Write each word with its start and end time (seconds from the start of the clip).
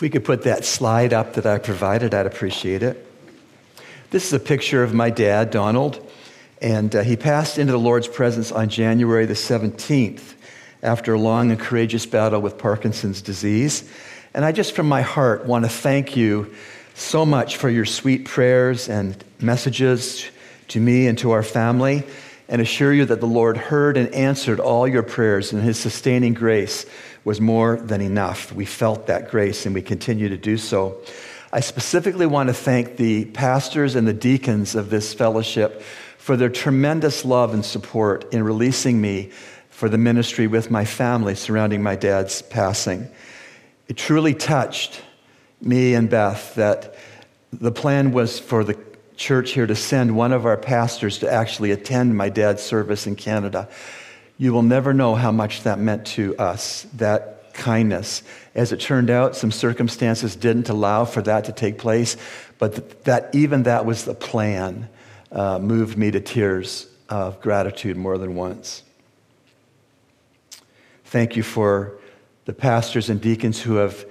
If 0.00 0.02
we 0.02 0.08
could 0.08 0.24
put 0.24 0.44
that 0.44 0.64
slide 0.64 1.12
up 1.12 1.34
that 1.34 1.44
I 1.44 1.58
provided, 1.58 2.14
I'd 2.14 2.24
appreciate 2.24 2.82
it. 2.82 3.06
This 4.08 4.24
is 4.26 4.32
a 4.32 4.38
picture 4.38 4.82
of 4.82 4.94
my 4.94 5.10
dad, 5.10 5.50
Donald, 5.50 6.02
and 6.62 6.96
uh, 6.96 7.02
he 7.02 7.18
passed 7.18 7.58
into 7.58 7.72
the 7.72 7.78
Lord's 7.78 8.08
presence 8.08 8.50
on 8.50 8.70
January 8.70 9.26
the 9.26 9.34
17th 9.34 10.22
after 10.82 11.12
a 11.12 11.18
long 11.18 11.50
and 11.50 11.60
courageous 11.60 12.06
battle 12.06 12.40
with 12.40 12.56
Parkinson's 12.56 13.20
disease. 13.20 13.86
And 14.32 14.42
I 14.42 14.52
just, 14.52 14.74
from 14.74 14.88
my 14.88 15.02
heart, 15.02 15.44
want 15.44 15.66
to 15.66 15.70
thank 15.70 16.16
you 16.16 16.50
so 16.94 17.26
much 17.26 17.58
for 17.58 17.68
your 17.68 17.84
sweet 17.84 18.24
prayers 18.24 18.88
and 18.88 19.22
messages 19.38 20.24
to 20.68 20.80
me 20.80 21.08
and 21.08 21.18
to 21.18 21.32
our 21.32 21.42
family, 21.42 22.04
and 22.50 22.60
assure 22.60 22.92
you 22.92 23.04
that 23.04 23.20
the 23.20 23.26
Lord 23.26 23.56
heard 23.56 23.96
and 23.96 24.12
answered 24.12 24.58
all 24.58 24.86
your 24.86 25.04
prayers, 25.04 25.52
and 25.52 25.62
his 25.62 25.78
sustaining 25.78 26.34
grace 26.34 26.84
was 27.24 27.40
more 27.40 27.76
than 27.76 28.00
enough. 28.00 28.52
We 28.52 28.64
felt 28.64 29.06
that 29.06 29.30
grace, 29.30 29.66
and 29.66 29.74
we 29.74 29.82
continue 29.82 30.28
to 30.28 30.36
do 30.36 30.56
so. 30.56 31.00
I 31.52 31.60
specifically 31.60 32.26
want 32.26 32.48
to 32.48 32.52
thank 32.52 32.96
the 32.96 33.26
pastors 33.26 33.94
and 33.94 34.06
the 34.06 34.12
deacons 34.12 34.74
of 34.74 34.90
this 34.90 35.14
fellowship 35.14 35.80
for 36.18 36.36
their 36.36 36.48
tremendous 36.48 37.24
love 37.24 37.54
and 37.54 37.64
support 37.64 38.34
in 38.34 38.42
releasing 38.42 39.00
me 39.00 39.30
for 39.70 39.88
the 39.88 39.98
ministry 39.98 40.48
with 40.48 40.72
my 40.72 40.84
family 40.84 41.36
surrounding 41.36 41.84
my 41.84 41.94
dad's 41.94 42.42
passing. 42.42 43.08
It 43.86 43.96
truly 43.96 44.34
touched 44.34 45.02
me 45.60 45.94
and 45.94 46.10
Beth 46.10 46.56
that 46.56 46.96
the 47.52 47.72
plan 47.72 48.10
was 48.10 48.40
for 48.40 48.64
the 48.64 48.74
church 49.20 49.52
here 49.52 49.66
to 49.66 49.76
send 49.76 50.16
one 50.16 50.32
of 50.32 50.46
our 50.46 50.56
pastors 50.56 51.18
to 51.18 51.30
actually 51.30 51.70
attend 51.72 52.16
my 52.16 52.30
dad's 52.30 52.62
service 52.62 53.06
in 53.06 53.14
Canada. 53.14 53.68
You 54.38 54.54
will 54.54 54.62
never 54.62 54.94
know 54.94 55.14
how 55.14 55.30
much 55.30 55.64
that 55.64 55.78
meant 55.78 56.06
to 56.16 56.34
us, 56.38 56.86
that 56.94 57.52
kindness. 57.52 58.22
As 58.54 58.72
it 58.72 58.80
turned 58.80 59.10
out, 59.10 59.36
some 59.36 59.52
circumstances 59.52 60.36
didn't 60.36 60.70
allow 60.70 61.04
for 61.04 61.20
that 61.20 61.44
to 61.44 61.52
take 61.52 61.76
place, 61.76 62.16
but 62.58 63.04
that 63.04 63.34
even 63.34 63.64
that 63.64 63.84
was 63.84 64.06
the 64.06 64.14
plan 64.14 64.88
uh, 65.30 65.58
moved 65.58 65.98
me 65.98 66.10
to 66.10 66.20
tears 66.20 66.86
of 67.10 67.42
gratitude 67.42 67.98
more 67.98 68.16
than 68.16 68.34
once. 68.34 68.82
Thank 71.04 71.36
you 71.36 71.42
for 71.42 71.98
the 72.46 72.54
pastors 72.54 73.10
and 73.10 73.20
deacons 73.20 73.60
who 73.60 73.74
have 73.74 74.06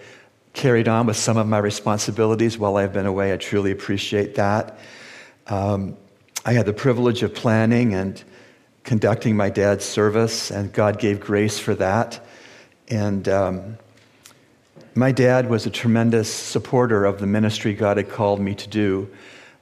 carried 0.59 0.89
on 0.89 1.05
with 1.05 1.15
some 1.15 1.38
of 1.38 1.47
my 1.47 1.57
responsibilities 1.57 2.57
while 2.57 2.75
I've 2.75 2.91
been 2.91 3.05
away. 3.05 3.31
I 3.31 3.38
truly 3.38 3.71
appreciate 3.71 4.35
that. 4.35 4.77
Um, 5.47 5.95
I 6.43 6.52
had 6.52 6.65
the 6.65 6.73
privilege 6.73 7.23
of 7.23 7.33
planning 7.33 7.93
and 7.93 8.21
conducting 8.83 9.37
my 9.37 9.49
dad's 9.49 9.85
service, 9.85 10.52
and 10.52 10.73
God 10.73 10.99
gave 10.99 11.21
grace 11.21 11.57
for 11.57 11.75
that. 11.75 12.19
And 12.89 13.30
um, 13.30 13.77
my 14.95 15.13
dad 15.13 15.49
was 15.49 15.65
a 15.65 15.69
tremendous 15.69 16.30
supporter 16.30 17.05
of 17.05 17.21
the 17.21 17.27
ministry 17.27 17.73
God 17.73 17.95
had 17.95 18.09
called 18.09 18.41
me 18.41 18.53
to 18.55 18.67
do. 18.67 19.09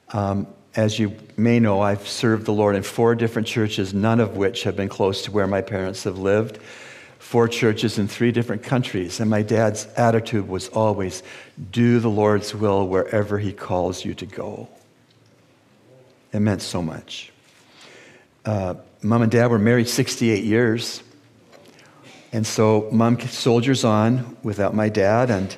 Um, 0.08 0.48
as 0.74 0.98
you 0.98 1.14
may 1.36 1.60
know, 1.60 1.80
I've 1.80 2.08
served 2.08 2.44
the 2.44 2.52
Lord 2.52 2.74
in 2.74 2.82
four 2.82 3.14
different 3.14 3.46
churches, 3.46 3.94
none 3.94 4.18
of 4.18 4.36
which 4.36 4.64
have 4.64 4.74
been 4.74 4.88
close 4.88 5.22
to 5.26 5.30
where 5.30 5.46
my 5.46 5.62
parents 5.62 6.02
have 6.02 6.18
lived 6.18 6.58
four 7.18 7.48
churches 7.48 7.98
in 7.98 8.08
three 8.08 8.32
different 8.32 8.62
countries. 8.62 9.20
And 9.20 9.28
my 9.28 9.42
dad's 9.42 9.86
attitude 9.96 10.48
was 10.48 10.68
always 10.68 11.22
do 11.70 12.00
the 12.00 12.08
Lord's 12.08 12.54
will 12.54 12.86
wherever 12.86 13.38
he 13.38 13.52
calls 13.52 14.04
you 14.04 14.14
to 14.14 14.26
go. 14.26 14.68
It 16.32 16.40
meant 16.40 16.62
so 16.62 16.82
much. 16.82 17.32
Uh, 18.44 18.74
mom 19.02 19.22
and 19.22 19.30
dad 19.30 19.50
were 19.50 19.58
married 19.58 19.88
68 19.88 20.44
years. 20.44 21.02
And 22.32 22.46
so 22.46 22.88
mom 22.92 23.18
soldiers 23.20 23.84
on 23.84 24.36
without 24.42 24.74
my 24.74 24.88
dad. 24.88 25.30
And 25.30 25.56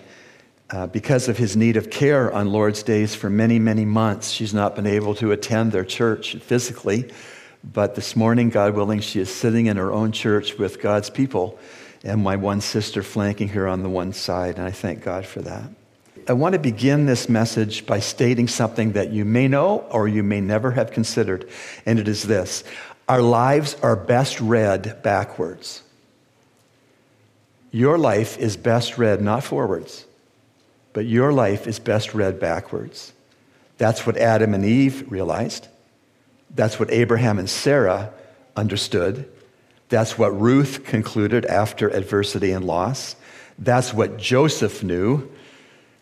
uh, 0.71 0.87
because 0.87 1.29
of 1.29 1.37
his 1.37 1.57
need 1.57 1.77
of 1.77 1.91
care 1.91 2.33
on 2.33 2.53
Lord's 2.53 2.83
days 2.83 3.15
for 3.15 3.29
many, 3.29 3.59
many 3.59 3.84
months, 3.84 4.31
she's 4.31 4.55
not 4.55 4.77
been 4.77 4.87
able 4.87 5.15
to 5.17 5.33
attend 5.33 5.73
their 5.73 5.84
church 5.84 6.37
physically. 6.37 7.11
But 7.62 7.94
this 7.94 8.16
morning, 8.16 8.48
God 8.50 8.75
willing, 8.75 9.00
she 9.00 9.21
is 9.21 9.32
sitting 9.32 9.66
in 9.66 9.76
her 9.76 9.93
own 9.93 10.12
church 10.12 10.56
with 10.56 10.81
God's 10.81 11.10
people 11.10 11.59
and 12.03 12.22
my 12.22 12.37
one 12.37 12.60
sister 12.60 13.03
flanking 13.03 13.48
her 13.48 13.69
on 13.69 13.82
the 13.82 13.88
one 13.88 14.12
side. 14.12 14.56
And 14.56 14.66
I 14.66 14.71
thank 14.71 15.03
God 15.03 15.26
for 15.26 15.43
that. 15.43 15.71
I 16.28 16.32
want 16.32 16.54
to 16.54 16.59
begin 16.59 17.06
this 17.06 17.28
message 17.28 17.87
by 17.87 18.00
stating 18.00 18.48
something 18.48 18.93
that 18.93 19.10
you 19.10 19.25
may 19.25 19.48
know 19.48 19.81
or 19.91 20.09
you 20.09 20.22
may 20.22 20.41
never 20.41 20.71
have 20.72 20.93
considered. 20.93 21.48
And 21.84 21.98
it 21.98 22.09
is 22.09 22.22
this 22.22 22.65
Our 23.09 23.22
lives 23.22 23.77
are 23.82 23.97
best 23.97 24.41
read 24.41 25.03
backwards. 25.03 25.82
Your 27.72 27.98
life 27.98 28.38
is 28.38 28.56
best 28.56 28.98
read 28.98 29.21
not 29.21 29.44
forwards, 29.44 30.04
but 30.92 31.06
your 31.06 31.32
life 31.32 31.66
is 31.66 31.78
best 31.78 32.15
read 32.15 32.41
backwards. 32.41 33.12
That's 33.78 34.06
what 34.06 34.16
Adam 34.16 34.54
and 34.54 34.65
Eve 34.65 35.10
realized. 35.10 35.69
That's 36.55 36.78
what 36.78 36.91
Abraham 36.91 37.38
and 37.38 37.49
Sarah 37.49 38.12
understood. 38.56 39.28
That's 39.88 40.19
what 40.19 40.28
Ruth 40.41 40.84
concluded 40.84 41.44
after 41.47 41.88
adversity 41.88 42.53
and 42.53 42.65
loss. 42.65 43.16
That's 43.59 43.93
what 43.93 44.16
Joseph 44.16 44.83
knew. 44.83 45.31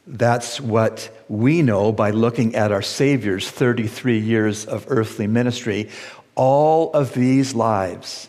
That's 0.06 0.60
what 0.60 1.10
we 1.28 1.60
know 1.62 1.92
by 1.92 2.10
looking 2.10 2.54
at 2.54 2.72
our 2.72 2.82
Savior's 2.82 3.50
33 3.50 4.18
years 4.18 4.64
of 4.64 4.86
earthly 4.88 5.26
ministry. 5.26 5.90
All 6.34 6.92
of 6.92 7.12
these 7.14 7.54
lives, 7.54 8.28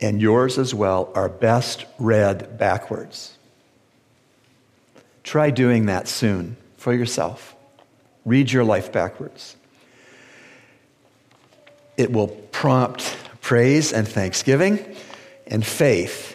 and 0.00 0.20
yours 0.20 0.58
as 0.58 0.74
well, 0.74 1.12
are 1.14 1.28
best 1.28 1.84
read 1.98 2.58
backwards. 2.58 3.36
Try 5.22 5.50
doing 5.50 5.86
that 5.86 6.08
soon 6.08 6.56
for 6.76 6.92
yourself. 6.92 7.54
Read 8.24 8.50
your 8.50 8.64
life 8.64 8.90
backwards. 8.90 9.56
It 12.00 12.10
will 12.10 12.28
prompt 12.28 13.14
praise 13.42 13.92
and 13.92 14.08
thanksgiving 14.08 14.96
and 15.46 15.64
faith 15.64 16.34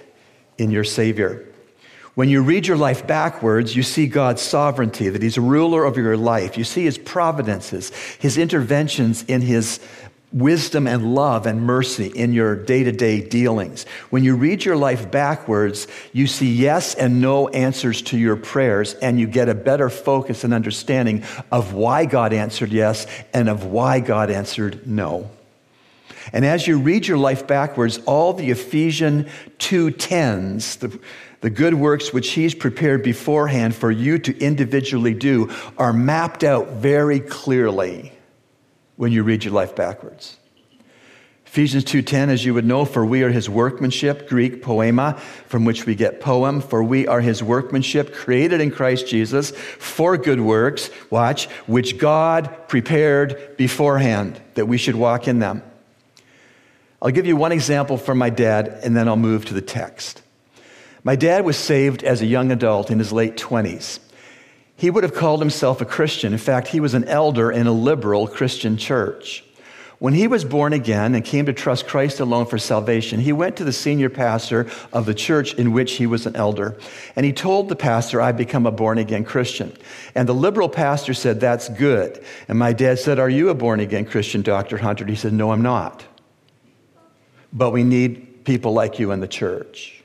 in 0.59 0.70
your 0.70 0.84
Savior. 0.84 1.44
When 2.14 2.30
you 2.30 2.44
read 2.44 2.68
your 2.68 2.78
life 2.78 3.08
backwards, 3.08 3.75
you 3.75 3.81
see 3.81 4.06
God's 4.06 4.44
sovereignty, 4.44 5.09
that 5.09 5.24
He's 5.24 5.38
a 5.38 5.42
ruler 5.42 5.84
over 5.86 6.00
your 6.00 6.18
life. 6.18 6.56
You 6.56 6.64
see 6.64 6.84
His 6.84 7.00
providences, 7.00 7.90
His 8.20 8.38
interventions 8.38 9.24
in 9.24 9.42
His 9.42 9.80
wisdom 10.31 10.86
and 10.86 11.16
love 11.16 11.48
and 11.48 11.64
mercy 11.64 12.08
in 12.09 12.31
your 12.31 12.56
day 12.56 12.84
to 12.84 12.92
day 12.92 13.22
dealings. 13.28 13.86
When 14.12 14.24
you 14.24 14.36
read 14.36 14.64
your 14.64 14.78
life 14.78 15.09
backwards, 15.09 15.88
you 16.14 16.28
see 16.28 16.54
yes 16.54 16.94
and 16.94 17.22
no 17.22 17.48
answers 17.48 18.04
to 18.04 18.20
your 18.20 18.36
prayers, 18.36 18.94
and 18.94 19.20
you 19.20 19.25
get 19.25 19.50
a 19.50 19.56
better 19.56 19.90
focus 19.90 20.44
and 20.44 20.54
understanding 20.54 21.24
of 21.52 21.74
why 21.74 22.06
God 22.06 22.34
answered 22.34 22.72
yes 22.72 23.08
and 23.34 23.50
of 23.50 23.66
why 23.66 24.00
God 24.00 24.30
answered 24.30 24.86
no. 24.86 25.31
And 26.34 26.46
as 26.46 26.68
you 26.68 26.80
read 26.80 27.08
your 27.08 27.18
life 27.18 27.47
backwards, 27.47 28.00
all 28.06 28.34
the 28.34 28.52
Ephesian 28.52 29.30
2:10s, 29.59 30.80
the, 30.80 31.00
the 31.41 31.50
good 31.50 31.75
works 31.75 32.12
which 32.13 32.31
he's 32.31 32.56
prepared 32.56 33.03
beforehand 33.03 33.75
for 33.75 33.91
you 33.91 34.18
to 34.19 34.38
individually 34.40 35.13
do, 35.13 35.52
are 35.78 35.94
mapped 35.94 36.44
out 36.44 36.74
very 36.74 37.19
clearly 37.19 38.12
when 38.96 39.12
you 39.12 39.24
read 39.24 39.44
your 39.44 39.53
life 39.53 39.75
backwards. 39.75 40.38
Ephesians 41.46 41.86
2:10 41.86 42.30
as 42.30 42.44
you 42.44 42.53
would 42.53 42.66
know 42.66 42.84
for 42.84 43.06
we 43.06 43.24
are 43.24 43.30
his 43.30 43.50
workmanship 43.50 44.28
Greek 44.28 44.62
poiema 44.62 45.18
from 45.47 45.63
which 45.63 45.86
we 45.86 45.96
get 45.96 46.19
poem 46.19 46.59
for 46.59 46.84
we 46.84 47.07
are 47.07 47.22
his 47.22 47.42
workmanship 47.42 48.13
created 48.13 48.59
in 48.59 48.72
Christ 48.72 49.07
Jesus 49.07 49.52
for 49.52 50.18
good 50.18 50.42
works 50.42 50.89
watch 51.10 51.48
which 51.66 51.98
God 51.98 52.68
prepared 52.68 53.56
beforehand 53.56 54.42
that 54.56 54.68
we 54.68 54.77
should 54.77 54.95
walk 54.95 55.30
in 55.30 55.39
them. 55.39 55.63
I'll 57.06 57.12
give 57.12 57.28
you 57.28 57.36
one 57.36 57.52
example 57.52 58.00
from 58.00 58.18
my 58.18 58.31
dad, 58.31 58.80
and 58.84 58.98
then 58.98 59.07
I'll 59.07 59.16
move 59.16 59.46
to 59.46 59.54
the 59.54 59.62
text. 59.62 60.24
My 61.04 61.16
dad 61.16 61.46
was 61.46 61.56
saved 61.56 62.04
as 62.04 62.24
a 62.24 62.25
young 62.25 62.52
adult 62.52 62.90
in 62.90 62.98
his 62.98 63.12
late 63.12 63.38
20s. 63.38 64.00
He 64.75 64.90
would 64.90 65.04
have 65.04 65.13
called 65.13 65.40
himself 65.40 65.81
a 65.81 65.86
Christian. 65.86 66.34
In 66.34 66.40
fact, 66.40 66.69
he 66.69 66.80
was 66.80 66.96
an 66.96 67.04
elder 67.04 67.52
in 67.52 67.68
a 67.68 67.72
liberal 67.72 68.28
Christian 68.28 68.75
church. 68.75 69.44
When 70.00 70.16
he 70.16 70.28
was 70.28 70.44
born 70.44 70.74
again 70.74 71.13
and 71.13 71.24
came 71.24 71.46
to 71.46 71.54
trust 71.54 71.86
Christ 71.86 72.19
alone 72.19 72.48
for 72.48 72.57
salvation, 72.57 73.19
he 73.19 73.31
went 73.31 73.58
to 73.58 73.63
the 73.63 73.72
senior 73.72 74.10
pastor 74.10 74.66
of 74.92 75.06
the 75.06 75.13
church 75.13 75.54
in 75.54 75.74
which 75.74 75.98
he 75.98 76.08
was 76.08 76.25
an 76.25 76.36
elder. 76.36 76.75
And 77.16 77.24
he 77.24 77.34
told 77.34 77.69
the 77.69 77.75
pastor, 77.75 78.19
I've 78.19 78.36
become 78.36 78.66
a 78.66 78.72
born 78.72 78.98
again 78.98 79.25
Christian. 79.25 79.78
And 80.16 80.28
the 80.28 80.34
liberal 80.34 80.69
pastor 80.69 81.13
said, 81.13 81.40
That's 81.40 81.69
good. 81.69 82.25
And 82.48 82.58
my 82.58 82.74
dad 82.74 82.98
said, 82.98 83.19
Are 83.19 83.30
you 83.30 83.50
a 83.50 83.54
born 83.54 83.80
again 83.80 84.06
Christian, 84.06 84.42
Dr. 84.42 84.80
Hunter? 84.80 85.06
He 85.06 85.16
said, 85.16 85.34
No, 85.34 85.51
I'm 85.51 85.62
not 85.62 86.04
but 87.56 87.72
we 87.72 87.84
need 87.84 88.44
people 88.46 88.74
like 88.74 89.00
you 89.00 89.12
in 89.12 89.22
the 89.22 89.28
church. 89.28 90.04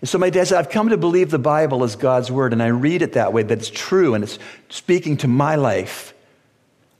And 0.00 0.08
so 0.08 0.16
my 0.16 0.30
dad 0.30 0.46
said, 0.46 0.58
I've 0.58 0.70
come 0.70 0.88
to 0.88 0.96
believe 0.96 1.30
the 1.30 1.38
Bible 1.38 1.84
is 1.84 1.96
God's 1.96 2.30
word, 2.30 2.54
and 2.54 2.62
I 2.62 2.68
read 2.68 3.02
it 3.02 3.12
that 3.14 3.34
way, 3.34 3.42
that 3.42 3.58
it's 3.58 3.68
true 3.68 4.14
and 4.14 4.24
it's 4.24 4.38
speaking 4.70 5.18
to 5.18 5.28
my 5.28 5.56
life. 5.56 6.14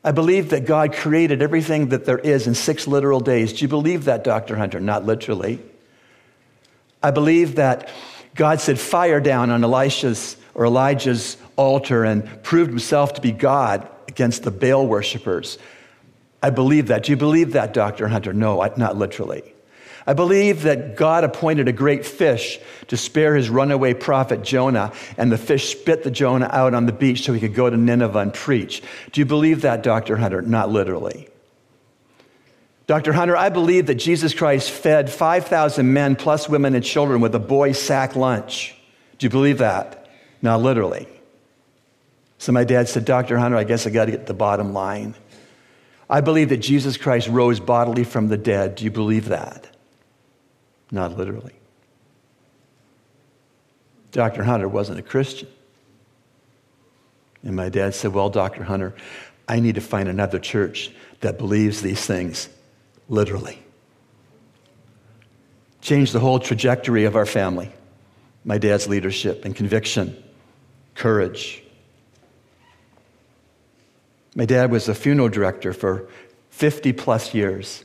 I 0.04 0.12
believe 0.12 0.50
that 0.50 0.66
God 0.66 0.92
created 0.92 1.40
everything 1.40 1.88
that 1.90 2.04
there 2.04 2.18
is 2.18 2.46
in 2.46 2.54
six 2.54 2.86
literal 2.86 3.20
days. 3.20 3.52
Do 3.54 3.60
you 3.60 3.68
believe 3.68 4.04
that, 4.04 4.24
Dr. 4.24 4.56
Hunter? 4.56 4.80
Not 4.80 5.06
literally. 5.06 5.60
I 7.02 7.10
believe 7.10 7.54
that 7.56 7.88
God 8.34 8.60
said 8.60 8.78
fire 8.78 9.20
down 9.20 9.50
on 9.50 9.64
Elisha's 9.64 10.36
or 10.54 10.66
Elijah's 10.66 11.36
altar 11.56 12.04
and 12.04 12.42
proved 12.42 12.70
himself 12.70 13.14
to 13.14 13.20
be 13.20 13.32
God 13.32 13.88
against 14.08 14.42
the 14.42 14.50
Baal 14.50 14.86
worshippers. 14.86 15.58
I 16.42 16.50
believe 16.50 16.88
that. 16.88 17.04
Do 17.04 17.12
you 17.12 17.16
believe 17.16 17.52
that, 17.52 17.74
Dr. 17.74 18.08
Hunter? 18.08 18.32
No, 18.32 18.62
not 18.76 18.96
literally. 18.96 19.54
I 20.06 20.14
believe 20.14 20.62
that 20.62 20.96
God 20.96 21.24
appointed 21.24 21.68
a 21.68 21.72
great 21.72 22.06
fish 22.06 22.58
to 22.88 22.96
spare 22.96 23.36
his 23.36 23.50
runaway 23.50 23.94
prophet 23.94 24.42
Jonah, 24.42 24.92
and 25.18 25.30
the 25.30 25.38
fish 25.38 25.70
spit 25.70 26.02
the 26.02 26.10
Jonah 26.10 26.48
out 26.50 26.74
on 26.74 26.86
the 26.86 26.92
beach 26.92 27.22
so 27.22 27.32
he 27.32 27.40
could 27.40 27.54
go 27.54 27.68
to 27.68 27.76
Nineveh 27.76 28.18
and 28.18 28.34
preach. 28.34 28.82
Do 29.12 29.20
you 29.20 29.24
believe 29.26 29.62
that, 29.62 29.82
Dr. 29.82 30.16
Hunter? 30.16 30.40
Not 30.42 30.70
literally. 30.70 31.28
Dr. 32.86 33.12
Hunter, 33.12 33.36
I 33.36 33.50
believe 33.50 33.86
that 33.86 33.96
Jesus 33.96 34.34
Christ 34.34 34.70
fed 34.70 35.10
5,000 35.10 35.92
men 35.92 36.16
plus 36.16 36.48
women 36.48 36.74
and 36.74 36.84
children 36.84 37.20
with 37.20 37.34
a 37.36 37.38
boy's 37.38 37.80
sack 37.80 38.16
lunch. 38.16 38.74
Do 39.18 39.26
you 39.26 39.30
believe 39.30 39.58
that? 39.58 40.08
Not 40.42 40.60
literally. 40.60 41.06
So 42.38 42.50
my 42.50 42.64
dad 42.64 42.88
said, 42.88 43.04
Dr. 43.04 43.38
Hunter, 43.38 43.58
I 43.58 43.64
guess 43.64 43.86
I 43.86 43.90
got 43.90 44.06
to 44.06 44.10
get 44.10 44.26
the 44.26 44.34
bottom 44.34 44.72
line. 44.72 45.14
I 46.10 46.20
believe 46.20 46.48
that 46.48 46.56
Jesus 46.56 46.96
Christ 46.96 47.28
rose 47.28 47.60
bodily 47.60 48.02
from 48.02 48.26
the 48.26 48.36
dead. 48.36 48.74
Do 48.74 48.84
you 48.84 48.90
believe 48.90 49.26
that? 49.26 49.68
Not 50.90 51.16
literally. 51.16 51.54
Dr. 54.10 54.42
Hunter 54.42 54.68
wasn't 54.68 54.98
a 54.98 55.02
Christian. 55.02 55.48
And 57.44 57.54
my 57.54 57.68
dad 57.68 57.94
said, 57.94 58.12
Well, 58.12 58.28
Dr. 58.28 58.64
Hunter, 58.64 58.92
I 59.48 59.60
need 59.60 59.76
to 59.76 59.80
find 59.80 60.08
another 60.08 60.40
church 60.40 60.90
that 61.20 61.38
believes 61.38 61.80
these 61.80 62.04
things 62.04 62.48
literally. 63.08 63.62
Changed 65.80 66.12
the 66.12 66.20
whole 66.20 66.40
trajectory 66.40 67.04
of 67.04 67.14
our 67.14 67.24
family. 67.24 67.70
My 68.44 68.58
dad's 68.58 68.88
leadership 68.88 69.44
and 69.44 69.54
conviction, 69.54 70.20
courage. 70.96 71.62
My 74.40 74.46
dad 74.46 74.70
was 74.70 74.88
a 74.88 74.94
funeral 74.94 75.28
director 75.28 75.74
for 75.74 76.08
50 76.48 76.94
plus 76.94 77.34
years. 77.34 77.84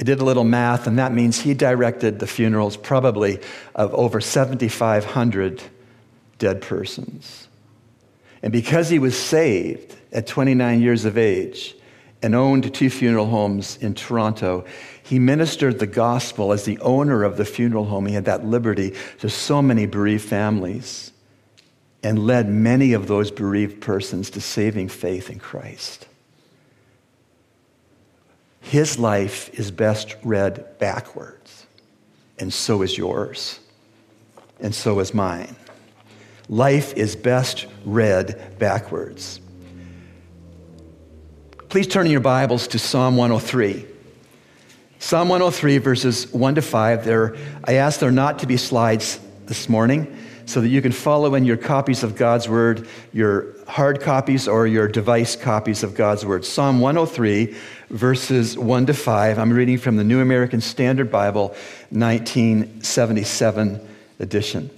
I 0.00 0.02
did 0.02 0.18
a 0.18 0.24
little 0.24 0.42
math, 0.42 0.88
and 0.88 0.98
that 0.98 1.12
means 1.12 1.42
he 1.42 1.54
directed 1.54 2.18
the 2.18 2.26
funerals 2.26 2.76
probably 2.76 3.38
of 3.76 3.94
over 3.94 4.20
7,500 4.20 5.62
dead 6.38 6.60
persons. 6.60 7.46
And 8.42 8.52
because 8.52 8.88
he 8.88 8.98
was 8.98 9.16
saved 9.16 9.94
at 10.10 10.26
29 10.26 10.80
years 10.80 11.04
of 11.04 11.16
age 11.16 11.76
and 12.20 12.34
owned 12.34 12.74
two 12.74 12.90
funeral 12.90 13.26
homes 13.26 13.76
in 13.76 13.94
Toronto, 13.94 14.64
he 15.00 15.20
ministered 15.20 15.78
the 15.78 15.86
gospel 15.86 16.52
as 16.52 16.64
the 16.64 16.80
owner 16.80 17.22
of 17.22 17.36
the 17.36 17.44
funeral 17.44 17.84
home. 17.84 18.06
He 18.06 18.14
had 18.14 18.24
that 18.24 18.44
liberty 18.44 18.96
to 19.20 19.30
so 19.30 19.62
many 19.62 19.86
bereaved 19.86 20.28
families 20.28 21.09
and 22.02 22.26
led 22.26 22.48
many 22.48 22.92
of 22.92 23.06
those 23.06 23.30
bereaved 23.30 23.80
persons 23.80 24.30
to 24.30 24.40
saving 24.40 24.88
faith 24.88 25.30
in 25.30 25.38
Christ. 25.38 26.06
His 28.60 28.98
life 28.98 29.50
is 29.58 29.70
best 29.70 30.16
read 30.22 30.78
backwards, 30.78 31.66
and 32.38 32.52
so 32.52 32.82
is 32.82 32.96
yours, 32.96 33.58
and 34.60 34.74
so 34.74 35.00
is 35.00 35.12
mine. 35.12 35.56
Life 36.48 36.94
is 36.94 37.16
best 37.16 37.66
read 37.84 38.58
backwards. 38.58 39.40
Please 41.68 41.86
turn 41.86 42.06
in 42.06 42.12
your 42.12 42.20
Bibles 42.20 42.66
to 42.68 42.78
Psalm 42.78 43.16
103. 43.16 43.86
Psalm 44.98 45.28
103, 45.28 45.78
verses 45.78 46.32
1 46.32 46.56
to 46.56 46.62
5. 46.62 47.04
There, 47.04 47.36
I 47.64 47.74
ask 47.74 48.00
there 48.00 48.10
not 48.10 48.40
to 48.40 48.46
be 48.46 48.56
slides 48.56 49.20
this 49.50 49.68
morning 49.68 50.16
so 50.46 50.60
that 50.60 50.68
you 50.68 50.80
can 50.80 50.92
follow 50.92 51.34
in 51.34 51.44
your 51.44 51.56
copies 51.56 52.04
of 52.04 52.14
God's 52.14 52.48
Word, 52.48 52.86
your 53.12 53.46
hard 53.66 54.00
copies 54.00 54.46
or 54.46 54.64
your 54.64 54.86
device 54.86 55.34
copies 55.34 55.82
of 55.82 55.96
God's 55.96 56.24
Word. 56.24 56.44
Psalm 56.44 56.78
103, 56.78 57.56
verses 57.90 58.56
1 58.56 58.86
to 58.86 58.94
5. 58.94 59.38
I'm 59.40 59.52
reading 59.52 59.76
from 59.76 59.96
the 59.96 60.04
New 60.04 60.20
American 60.20 60.60
Standard 60.60 61.10
Bible, 61.10 61.48
1977 61.90 63.88
edition. 64.20 64.70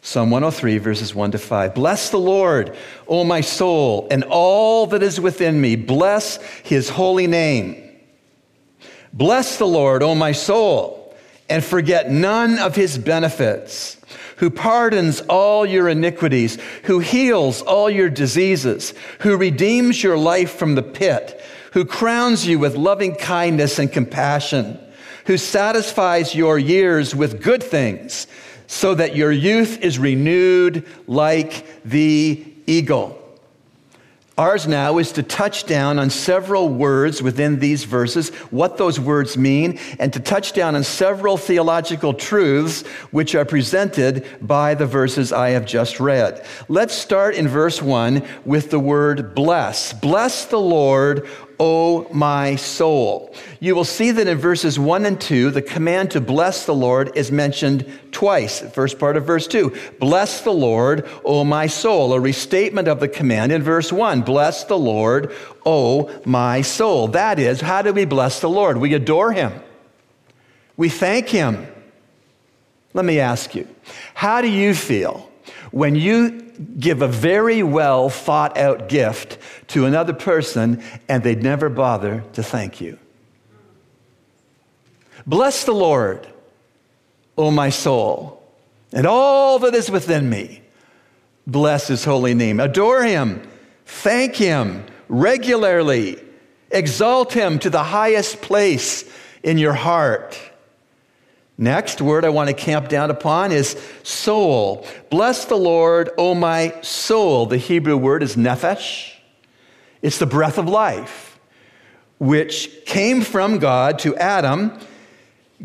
Psalm 0.00 0.30
103, 0.30 0.78
verses 0.78 1.12
1 1.12 1.32
to 1.32 1.38
5. 1.38 1.74
Bless 1.74 2.10
the 2.10 2.20
Lord, 2.20 2.76
O 3.08 3.24
my 3.24 3.40
soul, 3.40 4.06
and 4.12 4.22
all 4.22 4.86
that 4.86 5.02
is 5.02 5.20
within 5.20 5.60
me. 5.60 5.74
Bless 5.74 6.36
his 6.62 6.88
holy 6.88 7.26
name. 7.26 7.82
Bless 9.12 9.58
the 9.58 9.66
Lord, 9.66 10.04
O 10.04 10.14
my 10.14 10.30
soul, 10.30 10.95
and 11.48 11.64
forget 11.64 12.10
none 12.10 12.58
of 12.58 12.74
his 12.74 12.98
benefits 12.98 13.96
who 14.36 14.50
pardons 14.50 15.20
all 15.22 15.64
your 15.64 15.88
iniquities, 15.88 16.58
who 16.84 16.98
heals 16.98 17.62
all 17.62 17.88
your 17.88 18.10
diseases, 18.10 18.92
who 19.20 19.36
redeems 19.36 20.02
your 20.02 20.18
life 20.18 20.52
from 20.52 20.74
the 20.74 20.82
pit, 20.82 21.40
who 21.72 21.84
crowns 21.84 22.46
you 22.46 22.58
with 22.58 22.76
loving 22.76 23.14
kindness 23.14 23.78
and 23.78 23.92
compassion, 23.92 24.78
who 25.26 25.38
satisfies 25.38 26.34
your 26.34 26.58
years 26.58 27.14
with 27.14 27.42
good 27.42 27.62
things, 27.62 28.26
so 28.66 28.94
that 28.94 29.16
your 29.16 29.32
youth 29.32 29.80
is 29.80 29.98
renewed 29.98 30.86
like 31.06 31.82
the 31.84 32.44
eagle. 32.66 33.25
Ours 34.38 34.68
now 34.68 34.98
is 34.98 35.12
to 35.12 35.22
touch 35.22 35.64
down 35.64 35.98
on 35.98 36.10
several 36.10 36.68
words 36.68 37.22
within 37.22 37.58
these 37.58 37.84
verses, 37.84 38.28
what 38.50 38.76
those 38.76 39.00
words 39.00 39.38
mean, 39.38 39.78
and 39.98 40.12
to 40.12 40.20
touch 40.20 40.52
down 40.52 40.76
on 40.76 40.84
several 40.84 41.38
theological 41.38 42.12
truths 42.12 42.82
which 43.12 43.34
are 43.34 43.46
presented 43.46 44.26
by 44.42 44.74
the 44.74 44.84
verses 44.84 45.32
I 45.32 45.50
have 45.50 45.64
just 45.64 46.00
read. 46.00 46.44
Let's 46.68 46.92
start 46.92 47.34
in 47.34 47.48
verse 47.48 47.80
1 47.80 48.22
with 48.44 48.68
the 48.68 48.78
word 48.78 49.34
bless. 49.34 49.94
Bless 49.94 50.44
the 50.44 50.60
Lord, 50.60 51.26
O 51.58 52.06
my 52.12 52.56
soul. 52.56 53.34
You 53.60 53.74
will 53.74 53.84
see 53.84 54.10
that 54.10 54.28
in 54.28 54.38
verses 54.38 54.78
1 54.78 55.06
and 55.06 55.20
2, 55.20 55.50
the 55.50 55.62
command 55.62 56.10
to 56.10 56.20
bless 56.20 56.66
the 56.66 56.74
Lord 56.74 57.16
is 57.16 57.32
mentioned 57.32 57.90
twice. 58.12 58.60
First 58.72 58.98
part 58.98 59.16
of 59.16 59.24
verse 59.24 59.46
2 59.46 59.74
Bless 59.98 60.42
the 60.42 60.52
Lord, 60.52 61.08
O 61.24 61.44
my 61.44 61.66
soul. 61.66 62.12
A 62.12 62.20
restatement 62.20 62.88
of 62.88 63.00
the 63.00 63.08
command 63.08 63.52
in 63.52 63.62
verse 63.62 63.92
1 63.92 64.22
Bless 64.22 64.64
the 64.64 64.78
Lord, 64.78 65.34
O 65.64 66.10
my 66.24 66.60
soul. 66.60 67.08
That 67.08 67.38
is, 67.38 67.60
how 67.60 67.82
do 67.82 67.92
we 67.92 68.04
bless 68.04 68.40
the 68.40 68.50
Lord? 68.50 68.76
We 68.76 68.94
adore 68.94 69.32
him, 69.32 69.52
we 70.76 70.88
thank 70.88 71.28
him. 71.28 71.66
Let 72.92 73.04
me 73.04 73.20
ask 73.20 73.54
you, 73.54 73.68
how 74.14 74.40
do 74.40 74.48
you 74.48 74.74
feel 74.74 75.30
when 75.76 75.94
you 75.94 76.30
give 76.78 77.02
a 77.02 77.06
very 77.06 77.62
well 77.62 78.08
thought 78.08 78.56
out 78.56 78.88
gift 78.88 79.36
to 79.66 79.84
another 79.84 80.14
person 80.14 80.82
and 81.06 81.22
they'd 81.22 81.42
never 81.42 81.68
bother 81.68 82.24
to 82.32 82.42
thank 82.42 82.80
you. 82.80 82.98
Bless 85.26 85.64
the 85.64 85.74
Lord, 85.74 86.26
O 87.36 87.50
my 87.50 87.68
soul, 87.68 88.42
and 88.90 89.06
all 89.06 89.58
that 89.58 89.74
is 89.74 89.90
within 89.90 90.30
me. 90.30 90.62
Bless 91.46 91.88
his 91.88 92.06
holy 92.06 92.32
name. 92.32 92.58
Adore 92.58 93.02
him. 93.02 93.46
Thank 93.84 94.34
him 94.34 94.82
regularly. 95.10 96.18
Exalt 96.70 97.34
him 97.34 97.58
to 97.58 97.68
the 97.68 97.82
highest 97.82 98.40
place 98.40 99.04
in 99.42 99.58
your 99.58 99.74
heart. 99.74 100.40
Next 101.58 102.02
word 102.02 102.24
I 102.24 102.28
want 102.28 102.48
to 102.48 102.54
camp 102.54 102.88
down 102.88 103.10
upon 103.10 103.50
is 103.50 103.80
soul. 104.02 104.86
Bless 105.10 105.46
the 105.46 105.56
Lord, 105.56 106.10
O 106.18 106.34
my 106.34 106.74
soul. 106.82 107.46
The 107.46 107.56
Hebrew 107.56 107.96
word 107.96 108.22
is 108.22 108.36
nephesh. 108.36 109.12
It's 110.02 110.18
the 110.18 110.26
breath 110.26 110.58
of 110.58 110.68
life, 110.68 111.38
which 112.18 112.84
came 112.84 113.22
from 113.22 113.58
God 113.58 113.98
to 114.00 114.14
Adam. 114.16 114.78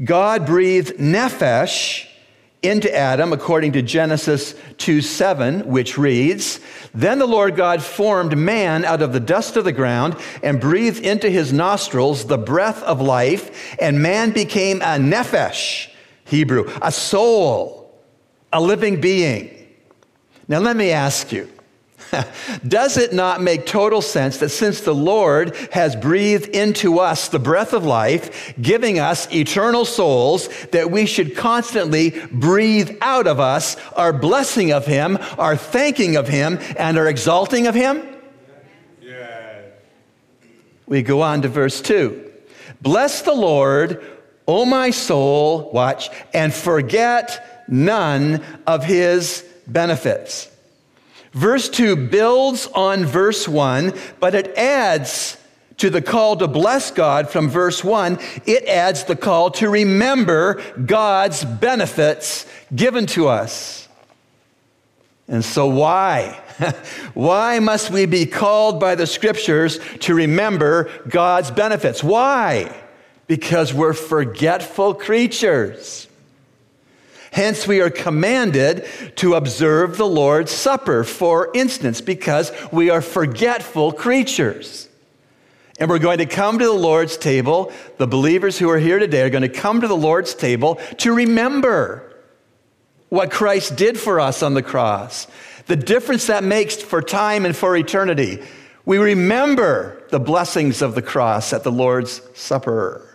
God 0.01 0.45
breathed 0.45 0.95
nephesh 0.97 2.07
into 2.61 2.93
Adam, 2.95 3.33
according 3.33 3.71
to 3.71 3.81
Genesis 3.81 4.53
2 4.77 5.01
7, 5.01 5.67
which 5.67 5.97
reads, 5.97 6.59
Then 6.93 7.17
the 7.17 7.25
Lord 7.25 7.55
God 7.55 7.81
formed 7.81 8.37
man 8.37 8.85
out 8.85 9.01
of 9.01 9.13
the 9.13 9.19
dust 9.19 9.57
of 9.57 9.63
the 9.63 9.71
ground 9.71 10.15
and 10.43 10.61
breathed 10.61 11.03
into 11.03 11.29
his 11.29 11.51
nostrils 11.51 12.25
the 12.25 12.37
breath 12.37 12.83
of 12.83 13.01
life, 13.01 13.75
and 13.79 14.01
man 14.01 14.31
became 14.31 14.81
a 14.81 14.97
nephesh, 14.97 15.89
Hebrew, 16.25 16.71
a 16.81 16.91
soul, 16.91 17.99
a 18.53 18.61
living 18.61 19.01
being. 19.01 19.57
Now, 20.47 20.59
let 20.59 20.75
me 20.75 20.91
ask 20.91 21.31
you 21.31 21.49
Does 22.67 22.97
it 22.97 23.13
not 23.13 23.41
make 23.41 23.65
total 23.65 24.01
sense 24.01 24.37
that 24.37 24.49
since 24.49 24.81
the 24.81 24.95
Lord 24.95 25.55
has 25.71 25.95
breathed 25.95 26.47
into 26.49 26.99
us 26.99 27.29
the 27.29 27.39
breath 27.39 27.73
of 27.73 27.85
life, 27.85 28.53
giving 28.61 28.99
us 28.99 29.31
eternal 29.33 29.85
souls, 29.85 30.49
that 30.71 30.91
we 30.91 31.05
should 31.05 31.35
constantly 31.35 32.11
breathe 32.31 32.97
out 33.01 33.27
of 33.27 33.39
us 33.39 33.77
our 33.93 34.13
blessing 34.13 34.71
of 34.71 34.85
Him, 34.85 35.17
our 35.37 35.55
thanking 35.55 36.15
of 36.15 36.27
Him, 36.27 36.59
and 36.77 36.97
our 36.97 37.07
exalting 37.07 37.67
of 37.67 37.75
Him? 37.75 38.03
Yeah. 39.01 39.61
We 40.85 41.01
go 41.01 41.21
on 41.21 41.41
to 41.43 41.47
verse 41.47 41.81
2. 41.81 42.29
Bless 42.81 43.21
the 43.21 43.33
Lord, 43.33 44.03
O 44.47 44.65
my 44.65 44.89
soul, 44.89 45.71
watch, 45.71 46.09
and 46.33 46.53
forget 46.53 47.65
none 47.69 48.43
of 48.65 48.83
His 48.83 49.45
benefits. 49.67 50.50
Verse 51.33 51.69
2 51.69 51.95
builds 51.95 52.67
on 52.67 53.05
verse 53.05 53.47
1, 53.47 53.93
but 54.19 54.35
it 54.35 54.55
adds 54.57 55.37
to 55.77 55.89
the 55.89 56.01
call 56.01 56.35
to 56.37 56.47
bless 56.47 56.91
God 56.91 57.29
from 57.29 57.49
verse 57.49 57.83
1, 57.83 58.19
it 58.45 58.65
adds 58.65 59.05
the 59.05 59.15
call 59.15 59.49
to 59.51 59.67
remember 59.67 60.61
God's 60.85 61.43
benefits 61.43 62.45
given 62.75 63.07
to 63.07 63.27
us. 63.27 63.87
And 65.27 65.43
so, 65.43 65.65
why? 65.67 66.39
why 67.13 67.59
must 67.59 67.89
we 67.89 68.05
be 68.05 68.25
called 68.25 68.79
by 68.79 68.93
the 68.95 69.07
scriptures 69.07 69.79
to 70.01 70.13
remember 70.13 70.91
God's 71.07 71.49
benefits? 71.49 72.03
Why? 72.03 72.75
Because 73.25 73.73
we're 73.73 73.93
forgetful 73.93 74.95
creatures. 74.95 76.07
Hence, 77.31 77.65
we 77.65 77.79
are 77.79 77.89
commanded 77.89 78.85
to 79.15 79.35
observe 79.35 79.95
the 79.95 80.05
Lord's 80.05 80.51
Supper, 80.51 81.05
for 81.05 81.49
instance, 81.53 82.01
because 82.01 82.51
we 82.73 82.89
are 82.89 83.01
forgetful 83.01 83.93
creatures. 83.93 84.89
And 85.79 85.89
we're 85.89 85.99
going 85.99 86.17
to 86.17 86.25
come 86.25 86.59
to 86.59 86.65
the 86.65 86.73
Lord's 86.73 87.15
table. 87.15 87.71
The 87.97 88.05
believers 88.05 88.59
who 88.59 88.69
are 88.69 88.77
here 88.77 88.99
today 88.99 89.21
are 89.23 89.29
going 89.29 89.41
to 89.43 89.49
come 89.49 89.79
to 89.79 89.87
the 89.87 89.95
Lord's 89.95 90.35
table 90.35 90.75
to 90.97 91.13
remember 91.15 92.03
what 93.07 93.31
Christ 93.31 93.77
did 93.77 93.97
for 93.97 94.19
us 94.19 94.43
on 94.43 94.53
the 94.53 94.61
cross, 94.61 95.25
the 95.67 95.77
difference 95.77 96.27
that 96.27 96.43
makes 96.43 96.75
for 96.75 97.01
time 97.01 97.45
and 97.45 97.55
for 97.55 97.77
eternity. 97.77 98.43
We 98.85 98.97
remember 98.97 100.03
the 100.09 100.19
blessings 100.19 100.81
of 100.81 100.95
the 100.95 101.01
cross 101.01 101.53
at 101.53 101.63
the 101.63 101.71
Lord's 101.71 102.21
Supper. 102.33 103.10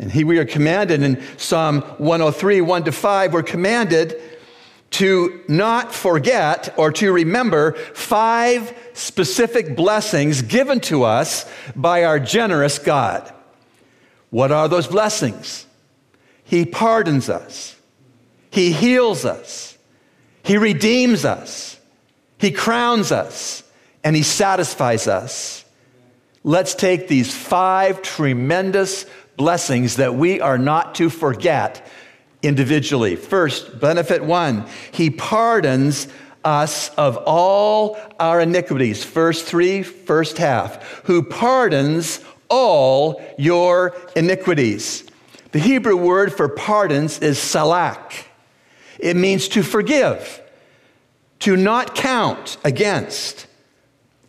And 0.00 0.10
he, 0.10 0.24
we 0.24 0.38
are 0.38 0.46
commanded 0.46 1.02
in 1.02 1.22
Psalm 1.36 1.82
103, 1.98 2.62
1 2.62 2.84
to 2.84 2.92
5, 2.92 3.34
we're 3.34 3.42
commanded 3.42 4.20
to 4.92 5.44
not 5.46 5.94
forget 5.94 6.72
or 6.78 6.90
to 6.90 7.12
remember 7.12 7.74
five 7.94 8.74
specific 8.94 9.76
blessings 9.76 10.40
given 10.40 10.80
to 10.80 11.04
us 11.04 11.48
by 11.76 12.04
our 12.04 12.18
generous 12.18 12.78
God. 12.78 13.30
What 14.30 14.50
are 14.50 14.68
those 14.68 14.86
blessings? 14.86 15.66
He 16.44 16.64
pardons 16.64 17.28
us, 17.28 17.76
He 18.50 18.72
heals 18.72 19.26
us, 19.26 19.76
He 20.42 20.56
redeems 20.56 21.26
us, 21.26 21.78
He 22.38 22.50
crowns 22.50 23.12
us, 23.12 23.62
and 24.02 24.16
He 24.16 24.22
satisfies 24.22 25.06
us. 25.06 25.64
Let's 26.42 26.74
take 26.74 27.06
these 27.06 27.34
five 27.34 28.00
tremendous 28.00 29.04
blessings 29.36 29.96
that 29.96 30.14
we 30.14 30.40
are 30.40 30.58
not 30.58 30.94
to 30.96 31.10
forget 31.10 31.86
individually. 32.42 33.16
First, 33.16 33.80
benefit 33.80 34.24
one, 34.24 34.66
he 34.92 35.10
pardons 35.10 36.08
us 36.44 36.88
of 36.94 37.16
all 37.26 37.98
our 38.18 38.40
iniquities. 38.40 39.04
First 39.04 39.44
three, 39.44 39.82
first 39.82 40.38
half, 40.38 40.82
who 41.04 41.22
pardons 41.22 42.24
all 42.48 43.22
your 43.38 43.94
iniquities. 44.16 45.04
The 45.52 45.58
Hebrew 45.58 45.96
word 45.96 46.32
for 46.32 46.48
pardons 46.48 47.18
is 47.20 47.38
salak. 47.38 48.26
It 48.98 49.16
means 49.16 49.48
to 49.48 49.62
forgive, 49.62 50.42
to 51.40 51.56
not 51.56 51.94
count 51.94 52.56
against, 52.64 53.46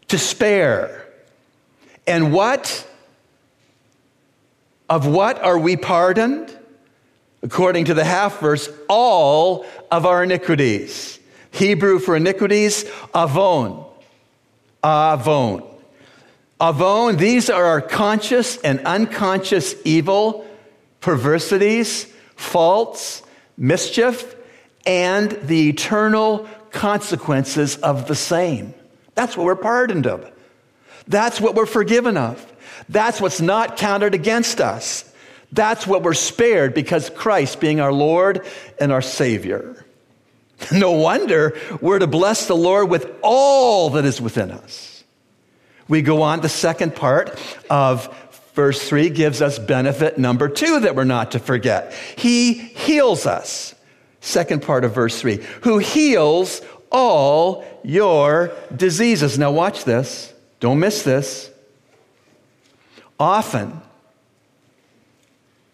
to 0.07 0.17
spare. 0.17 1.07
And 2.07 2.33
what 2.33 2.87
of 4.91 5.07
what 5.07 5.41
are 5.41 5.57
we 5.57 5.77
pardoned? 5.77 6.55
According 7.41 7.85
to 7.85 7.93
the 7.93 8.03
half 8.03 8.41
verse, 8.41 8.69
all 8.89 9.65
of 9.89 10.05
our 10.05 10.21
iniquities. 10.21 11.17
Hebrew 11.51 11.97
for 11.97 12.17
iniquities, 12.17 12.83
avon. 13.15 13.85
Avon. 14.83 15.63
Avon, 16.61 17.15
these 17.15 17.49
are 17.49 17.65
our 17.65 17.81
conscious 17.81 18.57
and 18.57 18.81
unconscious 18.81 19.75
evil, 19.85 20.45
perversities, 20.99 22.05
faults, 22.35 23.23
mischief, 23.57 24.35
and 24.85 25.31
the 25.43 25.69
eternal 25.69 26.49
consequences 26.71 27.77
of 27.77 28.09
the 28.09 28.15
same. 28.15 28.73
That's 29.15 29.37
what 29.37 29.45
we're 29.45 29.55
pardoned 29.55 30.05
of. 30.05 30.29
That's 31.07 31.39
what 31.39 31.55
we're 31.55 31.65
forgiven 31.65 32.17
of. 32.17 32.50
That's 32.91 33.21
what's 33.21 33.41
not 33.41 33.77
counted 33.77 34.13
against 34.13 34.59
us. 34.59 35.11
That's 35.51 35.87
what 35.87 36.03
we're 36.03 36.13
spared 36.13 36.73
because 36.73 37.09
Christ 37.09 37.59
being 37.59 37.79
our 37.79 37.91
Lord 37.91 38.45
and 38.79 38.91
our 38.91 39.01
Savior. 39.01 39.77
No 40.71 40.91
wonder 40.91 41.57
we're 41.81 41.97
to 41.97 42.05
bless 42.05 42.45
the 42.45 42.55
Lord 42.55 42.87
with 42.87 43.11
all 43.23 43.89
that 43.91 44.05
is 44.05 44.21
within 44.21 44.51
us. 44.51 45.03
We 45.87 46.03
go 46.03 46.21
on, 46.21 46.41
the 46.41 46.49
second 46.49 46.95
part 46.95 47.35
of 47.67 48.15
verse 48.53 48.87
3 48.87 49.09
gives 49.09 49.41
us 49.41 49.57
benefit 49.57 50.19
number 50.19 50.49
two 50.49 50.81
that 50.81 50.95
we're 50.95 51.03
not 51.03 51.31
to 51.31 51.39
forget. 51.39 51.93
He 52.15 52.53
heals 52.53 53.25
us. 53.25 53.73
Second 54.19 54.61
part 54.61 54.85
of 54.85 54.93
verse 54.93 55.19
3 55.19 55.43
who 55.63 55.79
heals 55.79 56.61
all 56.91 57.65
your 57.83 58.51
diseases. 58.75 59.39
Now, 59.39 59.51
watch 59.51 59.83
this. 59.83 60.31
Don't 60.59 60.79
miss 60.79 61.01
this. 61.01 61.50
Often, 63.21 63.79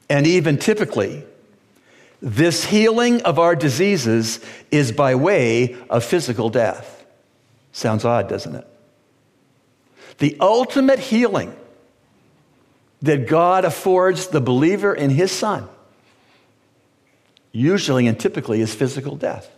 and 0.09 0.27
even 0.27 0.57
typically, 0.57 1.23
this 2.21 2.65
healing 2.65 3.21
of 3.21 3.39
our 3.39 3.55
diseases 3.55 4.41
is 4.69 4.91
by 4.91 5.15
way 5.15 5.77
of 5.89 6.03
physical 6.03 6.49
death. 6.49 7.05
Sounds 7.71 8.03
odd, 8.03 8.27
doesn't 8.27 8.53
it? 8.53 8.67
The 10.17 10.35
ultimate 10.41 10.99
healing 10.99 11.55
that 13.01 13.29
God 13.29 13.63
affords 13.63 14.27
the 14.27 14.41
believer 14.41 14.93
in 14.93 15.09
His 15.09 15.31
Son 15.31 15.69
usually 17.53 18.07
and 18.07 18.19
typically 18.19 18.59
is 18.59 18.75
physical 18.75 19.15
death. 19.15 19.49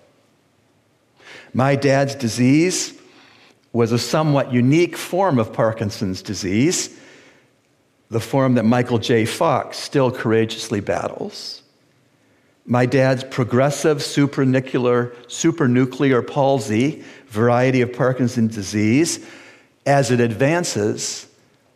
My 1.55 1.75
dad's 1.75 2.13
disease 2.13 2.93
was 3.74 3.91
a 3.91 3.98
somewhat 3.98 4.53
unique 4.53 4.96
form 4.96 5.39
of 5.39 5.53
Parkinson's 5.53 6.22
disease 6.22 6.96
the 8.10 8.20
form 8.20 8.56
that 8.56 8.63
Michael 8.63 8.98
J. 8.98 9.25
Fox 9.25 9.78
still 9.78 10.12
courageously 10.12 10.80
battles. 10.80 11.62
My 12.66 12.86
dad's 12.86 13.24
progressive 13.24 13.98
supranuclear, 13.98 15.12
palsy, 16.28 17.04
variety 17.28 17.82
of 17.82 17.94
Parkinson's 17.94 18.56
disease, 18.56 19.25
as 19.86 20.12
it 20.12 20.20
advances, 20.20 21.28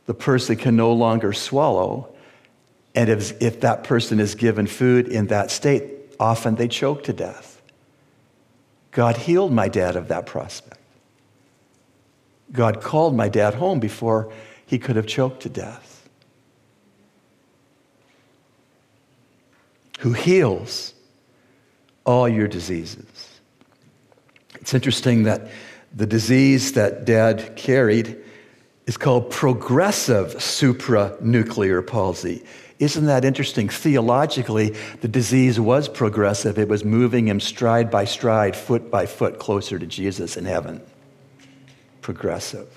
the 0.05 0.13
person 0.13 0.55
can 0.55 0.75
no 0.75 0.93
longer 0.93 1.33
swallow. 1.33 2.13
And 2.93 3.09
if, 3.09 3.41
if 3.41 3.61
that 3.61 3.83
person 3.83 4.19
is 4.19 4.35
given 4.35 4.67
food 4.67 5.07
in 5.07 5.27
that 5.27 5.49
state, 5.49 5.83
often 6.19 6.55
they 6.55 6.67
choke 6.67 7.03
to 7.05 7.13
death. 7.13 7.61
God 8.91 9.17
healed 9.17 9.51
my 9.51 9.67
dad 9.67 9.95
of 9.95 10.09
that 10.09 10.27
prospect. 10.27 10.79
God 12.51 12.81
called 12.81 13.15
my 13.15 13.29
dad 13.29 13.55
home 13.55 13.79
before 13.79 14.31
he 14.65 14.77
could 14.77 14.95
have 14.95 15.07
choked 15.07 15.41
to 15.41 15.49
death. 15.49 15.92
Who 19.99 20.13
heals 20.13 20.93
all 22.05 22.27
your 22.27 22.47
diseases. 22.47 23.39
It's 24.59 24.73
interesting 24.73 25.23
that 25.23 25.47
the 25.93 26.05
disease 26.05 26.73
that 26.73 27.05
dad 27.05 27.55
carried 27.55 28.17
is 28.85 28.97
called 28.97 29.29
progressive 29.29 30.35
supranuclear 30.35 31.85
palsy. 31.85 32.43
Isn't 32.79 33.05
that 33.05 33.23
interesting? 33.23 33.69
Theologically, 33.69 34.75
the 35.01 35.07
disease 35.07 35.59
was 35.59 35.87
progressive. 35.87 36.57
It 36.57 36.67
was 36.67 36.83
moving 36.83 37.27
him 37.27 37.39
stride 37.39 37.89
by 37.89 38.05
stride, 38.05 38.55
foot 38.55 38.91
by 38.91 39.05
foot, 39.05 39.39
closer 39.39 39.79
to 39.79 39.85
Jesus 39.85 40.35
in 40.35 40.45
heaven. 40.45 40.81
Progressive. 42.01 42.67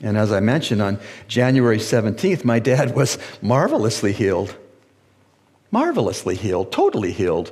And 0.00 0.16
as 0.16 0.32
I 0.32 0.40
mentioned, 0.40 0.80
on 0.80 0.98
January 1.28 1.78
17th, 1.78 2.44
my 2.44 2.58
dad 2.58 2.96
was 2.96 3.18
marvelously 3.42 4.12
healed 4.12 4.56
marvelously 5.72 6.36
healed, 6.36 6.70
totally 6.70 7.10
healed. 7.10 7.50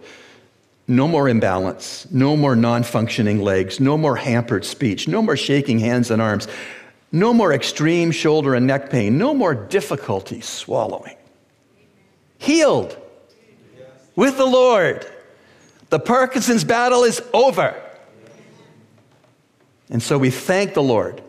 No 0.87 1.09
more 1.09 1.29
imbalance, 1.29 2.07
no 2.11 2.37
more 2.37 2.55
non 2.55 2.85
functioning 2.85 3.43
legs, 3.43 3.81
no 3.81 3.97
more 3.97 4.17
hampered 4.17 4.65
speech, 4.65 5.09
no 5.09 5.23
more 5.23 5.37
shaking 5.37 5.81
hands 5.81 6.11
and 6.11 6.23
arms, 6.23 6.47
no 7.11 7.35
more 7.35 7.53
extreme 7.53 8.13
shoulder 8.13 8.55
and 8.55 8.67
neck 8.67 8.91
pain, 8.91 9.19
no 9.19 9.35
more 9.35 9.55
difficulty 9.55 10.41
swallowing. 10.41 11.17
Healed 12.39 12.97
with 14.15 14.37
the 14.37 14.47
Lord. 14.47 15.07
The 15.91 15.99
Parkinson's 15.99 16.63
battle 16.63 17.03
is 17.03 17.21
over. 17.33 17.75
And 19.91 20.01
so 20.03 20.19
we 20.19 20.31
thank 20.31 20.75
the 20.75 20.83
Lord 20.83 21.21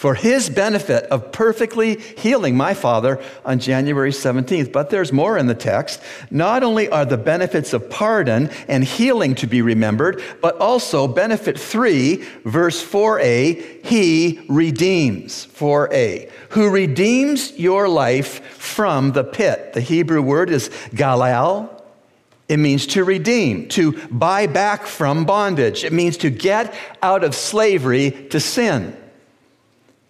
for 0.00 0.14
his 0.14 0.48
benefit 0.48 1.04
of 1.10 1.30
perfectly 1.30 2.00
healing 2.00 2.56
my 2.56 2.72
father 2.72 3.22
on 3.44 3.58
January 3.58 4.12
17th. 4.12 4.72
But 4.72 4.88
there's 4.88 5.12
more 5.12 5.36
in 5.36 5.46
the 5.46 5.54
text. 5.54 6.00
Not 6.30 6.62
only 6.62 6.88
are 6.88 7.04
the 7.04 7.18
benefits 7.18 7.74
of 7.74 7.90
pardon 7.90 8.48
and 8.66 8.82
healing 8.82 9.34
to 9.34 9.46
be 9.46 9.60
remembered, 9.60 10.22
but 10.40 10.56
also 10.56 11.06
benefit 11.06 11.60
3, 11.60 12.16
verse 12.46 12.82
4a, 12.82 13.84
he 13.84 14.40
redeems. 14.48 15.46
4a, 15.48 16.30
who 16.48 16.70
redeems 16.70 17.52
your 17.58 17.86
life 17.86 18.42
from 18.56 19.12
the 19.12 19.22
pit. 19.22 19.74
The 19.74 19.82
Hebrew 19.82 20.22
word 20.22 20.48
is 20.48 20.70
galal. 20.94 21.68
It 22.48 22.56
means 22.56 22.86
to 22.86 23.04
redeem, 23.04 23.68
to 23.68 24.00
buy 24.08 24.46
back 24.46 24.86
from 24.86 25.26
bondage. 25.26 25.84
It 25.84 25.92
means 25.92 26.16
to 26.16 26.30
get 26.30 26.74
out 27.02 27.22
of 27.22 27.34
slavery 27.34 28.12
to 28.30 28.40
sin. 28.40 28.96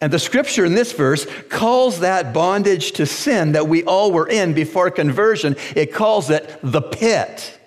And 0.00 0.12
the 0.12 0.18
scripture 0.18 0.64
in 0.64 0.74
this 0.74 0.92
verse 0.92 1.26
calls 1.48 2.00
that 2.00 2.32
bondage 2.32 2.92
to 2.92 3.04
sin 3.04 3.52
that 3.52 3.68
we 3.68 3.84
all 3.84 4.12
were 4.12 4.28
in 4.28 4.54
before 4.54 4.90
conversion, 4.90 5.56
it 5.76 5.92
calls 5.92 6.30
it 6.30 6.58
the 6.62 6.80
pit. 6.80 7.58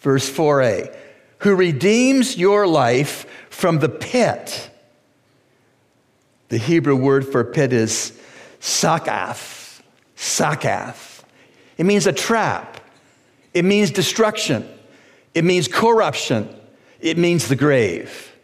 Verse 0.00 0.28
4a, 0.28 0.94
who 1.38 1.54
redeems 1.54 2.36
your 2.36 2.66
life 2.66 3.26
from 3.50 3.78
the 3.78 3.88
pit. 3.88 4.70
The 6.48 6.58
Hebrew 6.58 6.96
word 6.96 7.26
for 7.26 7.44
pit 7.44 7.72
is 7.72 8.18
sakath. 8.60 9.80
Sakath. 10.16 11.22
It 11.76 11.86
means 11.86 12.06
a 12.06 12.12
trap. 12.12 12.80
It 13.52 13.64
means 13.64 13.90
destruction. 13.90 14.68
It 15.34 15.44
means 15.44 15.68
corruption. 15.68 16.48
It 17.00 17.18
means 17.18 17.48
the 17.48 17.56
grave. 17.56 18.35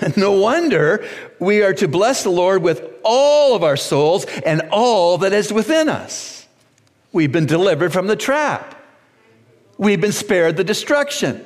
No 0.16 0.32
wonder 0.32 1.06
we 1.38 1.62
are 1.62 1.74
to 1.74 1.88
bless 1.88 2.22
the 2.22 2.30
Lord 2.30 2.62
with 2.62 2.82
all 3.04 3.54
of 3.54 3.62
our 3.62 3.76
souls 3.76 4.24
and 4.44 4.62
all 4.70 5.18
that 5.18 5.32
is 5.32 5.52
within 5.52 5.88
us. 5.88 6.46
We've 7.12 7.30
been 7.30 7.46
delivered 7.46 7.92
from 7.92 8.06
the 8.06 8.16
trap. 8.16 8.74
We've 9.78 10.00
been 10.00 10.12
spared 10.12 10.56
the 10.56 10.64
destruction. 10.64 11.44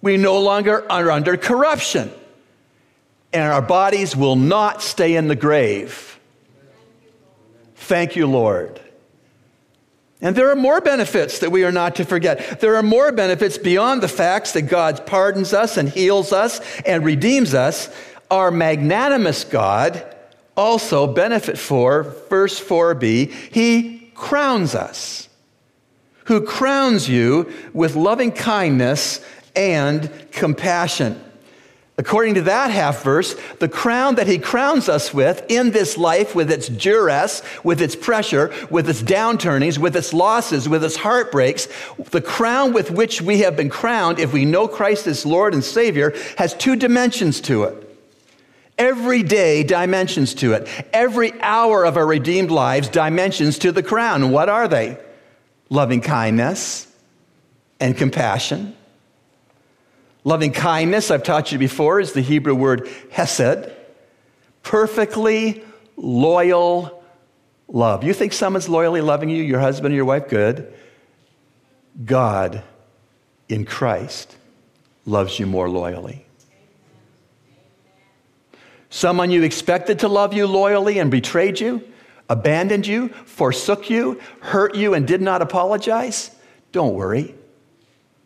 We 0.00 0.16
no 0.16 0.38
longer 0.40 0.90
are 0.90 1.10
under 1.10 1.36
corruption. 1.36 2.10
And 3.32 3.50
our 3.50 3.62
bodies 3.62 4.14
will 4.14 4.36
not 4.36 4.82
stay 4.82 5.16
in 5.16 5.28
the 5.28 5.36
grave. 5.36 6.18
Thank 7.76 8.14
you, 8.14 8.26
Lord. 8.26 8.80
And 10.22 10.36
there 10.36 10.50
are 10.50 10.56
more 10.56 10.80
benefits 10.80 11.40
that 11.40 11.50
we 11.50 11.64
are 11.64 11.72
not 11.72 11.96
to 11.96 12.04
forget. 12.04 12.60
There 12.60 12.76
are 12.76 12.82
more 12.82 13.10
benefits 13.10 13.58
beyond 13.58 14.02
the 14.02 14.08
facts 14.08 14.52
that 14.52 14.62
God 14.62 15.04
pardons 15.04 15.52
us 15.52 15.76
and 15.76 15.88
heals 15.88 16.32
us 16.32 16.60
and 16.82 17.04
redeems 17.04 17.54
us. 17.54 17.92
Our 18.30 18.52
magnanimous 18.52 19.42
God 19.42 20.06
also 20.56 21.08
benefit 21.08 21.58
for, 21.58 22.04
verse 22.30 22.62
4b, 22.62 23.32
he 23.52 24.10
crowns 24.14 24.76
us. 24.76 25.28
Who 26.26 26.46
crowns 26.46 27.08
you 27.08 27.52
with 27.72 27.96
loving 27.96 28.30
kindness 28.30 29.20
and 29.56 30.08
compassion. 30.30 31.20
According 32.02 32.34
to 32.34 32.42
that 32.42 32.72
half 32.72 33.04
verse, 33.04 33.36
the 33.60 33.68
crown 33.68 34.16
that 34.16 34.26
he 34.26 34.36
crowns 34.36 34.88
us 34.88 35.14
with 35.14 35.46
in 35.48 35.70
this 35.70 35.96
life, 35.96 36.34
with 36.34 36.50
its 36.50 36.66
duress, 36.66 37.42
with 37.62 37.80
its 37.80 37.94
pressure, 37.94 38.52
with 38.70 38.90
its 38.90 39.00
downturnings, 39.00 39.78
with 39.78 39.94
its 39.94 40.12
losses, 40.12 40.68
with 40.68 40.82
its 40.82 40.96
heartbreaks, 40.96 41.68
the 42.10 42.20
crown 42.20 42.72
with 42.72 42.90
which 42.90 43.22
we 43.22 43.38
have 43.38 43.56
been 43.56 43.68
crowned, 43.70 44.18
if 44.18 44.32
we 44.32 44.44
know 44.44 44.66
Christ 44.66 45.06
as 45.06 45.24
Lord 45.24 45.54
and 45.54 45.62
Savior, 45.62 46.12
has 46.38 46.54
two 46.54 46.74
dimensions 46.74 47.40
to 47.42 47.62
it. 47.62 47.96
Every 48.76 49.22
day, 49.22 49.62
dimensions 49.62 50.34
to 50.34 50.54
it. 50.54 50.66
Every 50.92 51.40
hour 51.40 51.84
of 51.84 51.96
our 51.96 52.04
redeemed 52.04 52.50
lives, 52.50 52.88
dimensions 52.88 53.60
to 53.60 53.70
the 53.70 53.84
crown. 53.84 54.32
What 54.32 54.48
are 54.48 54.66
they? 54.66 54.98
Loving 55.70 56.00
kindness 56.00 56.92
and 57.78 57.96
compassion 57.96 58.74
Loving 60.24 60.52
kindness, 60.52 61.10
I've 61.10 61.24
taught 61.24 61.50
you 61.50 61.58
before, 61.58 61.98
is 61.98 62.12
the 62.12 62.20
Hebrew 62.20 62.54
word 62.54 62.88
hesed. 63.10 63.70
Perfectly 64.62 65.64
loyal 65.96 67.02
love. 67.68 68.04
You 68.04 68.14
think 68.14 68.32
someone's 68.32 68.68
loyally 68.68 69.00
loving 69.00 69.28
you, 69.28 69.42
your 69.42 69.60
husband 69.60 69.92
or 69.92 69.96
your 69.96 70.04
wife? 70.04 70.28
Good. 70.28 70.72
God 72.04 72.62
in 73.48 73.64
Christ 73.64 74.36
loves 75.04 75.38
you 75.38 75.46
more 75.46 75.68
loyally. 75.68 76.24
Someone 78.90 79.30
you 79.30 79.42
expected 79.42 80.00
to 80.00 80.08
love 80.08 80.34
you 80.34 80.46
loyally 80.46 80.98
and 80.98 81.10
betrayed 81.10 81.58
you, 81.58 81.82
abandoned 82.28 82.86
you, 82.86 83.08
forsook 83.08 83.90
you, 83.90 84.20
hurt 84.40 84.74
you, 84.74 84.94
and 84.94 85.06
did 85.06 85.20
not 85.20 85.42
apologize? 85.42 86.30
Don't 86.72 86.94
worry. 86.94 87.34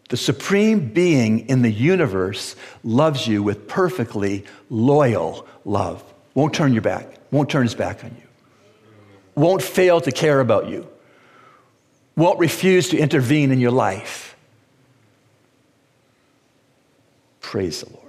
The 0.09 0.17
supreme 0.17 0.89
being 0.93 1.49
in 1.49 1.63
the 1.63 1.71
universe 1.71 2.55
loves 2.85 3.27
you 3.27 3.43
with 3.43 3.67
perfectly 3.67 4.45
loyal 4.71 5.47
love. 5.65 6.03
Won't 6.35 6.55
turn 6.55 6.73
your 6.73 6.83
back, 6.83 7.09
won't 7.31 7.51
turn 7.51 7.65
his 7.65 7.75
back 7.75 8.05
on 8.05 8.11
you, 8.11 8.29
won't 9.35 9.63
fail 9.63 10.01
to 10.03 10.13
care 10.13 10.41
about 10.41 10.69
you, 10.69 10.87
won't 12.15 12.39
refuse 12.39 12.89
to 12.91 12.99
intervene 12.99 13.51
in 13.51 13.59
your 13.59 13.73
life. 13.73 14.37
Praise 17.41 17.81
the 17.81 17.93
Lord. 17.93 18.03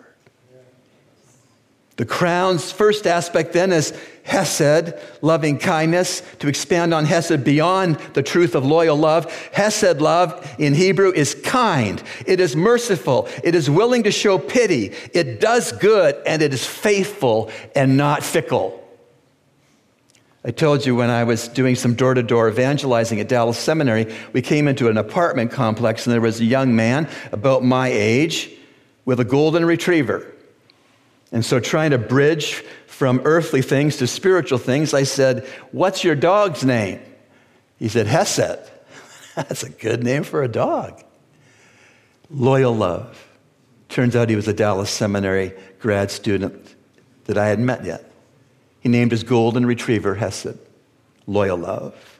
The 1.95 2.05
crown's 2.05 2.71
first 2.71 3.07
aspect 3.07 3.53
then 3.53 3.71
is 3.71 3.91
Hesed, 4.27 4.93
loving 5.21 5.57
kindness. 5.57 6.21
To 6.39 6.49
expand 6.49 6.93
on 6.93 7.05
Hesed 7.05 7.45
beyond 7.45 7.95
the 8.13 8.21
truth 8.21 8.55
of 8.55 8.65
loyal 8.65 8.97
love, 8.97 9.31
Hesed 9.53 10.01
love 10.01 10.55
in 10.59 10.73
Hebrew 10.73 11.13
is 11.13 11.33
kind. 11.33 12.03
It 12.25 12.41
is 12.41 12.53
merciful. 12.53 13.29
It 13.41 13.55
is 13.55 13.69
willing 13.69 14.03
to 14.03 14.11
show 14.11 14.37
pity. 14.37 14.93
It 15.13 15.39
does 15.39 15.71
good 15.71 16.21
and 16.25 16.41
it 16.41 16.53
is 16.53 16.65
faithful 16.65 17.49
and 17.73 17.95
not 17.95 18.21
fickle. 18.21 18.83
I 20.43 20.51
told 20.51 20.85
you 20.85 20.95
when 20.95 21.09
I 21.09 21.23
was 21.23 21.47
doing 21.47 21.75
some 21.75 21.93
door 21.93 22.13
to 22.13 22.21
door 22.21 22.49
evangelizing 22.49 23.21
at 23.21 23.29
Dallas 23.29 23.57
Seminary, 23.57 24.13
we 24.33 24.41
came 24.41 24.67
into 24.67 24.89
an 24.89 24.97
apartment 24.97 25.51
complex 25.51 26.05
and 26.05 26.13
there 26.13 26.21
was 26.21 26.41
a 26.41 26.45
young 26.45 26.75
man 26.75 27.09
about 27.31 27.63
my 27.63 27.87
age 27.87 28.51
with 29.05 29.21
a 29.21 29.25
golden 29.25 29.63
retriever. 29.63 30.33
And 31.31 31.45
so, 31.45 31.59
trying 31.59 31.91
to 31.91 31.97
bridge 31.97 32.63
from 32.85 33.21
earthly 33.25 33.61
things 33.61 33.97
to 33.97 34.07
spiritual 34.07 34.57
things, 34.57 34.93
I 34.93 35.03
said, 35.03 35.45
What's 35.71 36.03
your 36.03 36.15
dog's 36.15 36.63
name? 36.63 37.01
He 37.77 37.89
said, 37.89 38.07
Hesed. 38.07 38.59
That's 39.35 39.63
a 39.63 39.69
good 39.69 40.03
name 40.03 40.23
for 40.23 40.41
a 40.41 40.47
dog. 40.47 41.03
Loyal 42.29 42.75
love. 42.75 43.23
Turns 43.89 44.15
out 44.15 44.29
he 44.29 44.35
was 44.35 44.47
a 44.47 44.53
Dallas 44.53 44.89
Seminary 44.89 45.53
grad 45.79 46.11
student 46.11 46.75
that 47.25 47.37
I 47.37 47.47
hadn't 47.47 47.65
met 47.65 47.85
yet. 47.85 48.11
He 48.79 48.89
named 48.89 49.11
his 49.11 49.23
golden 49.23 49.65
retriever 49.65 50.15
Hesed. 50.15 50.57
Loyal 51.25 51.57
love. 51.57 52.17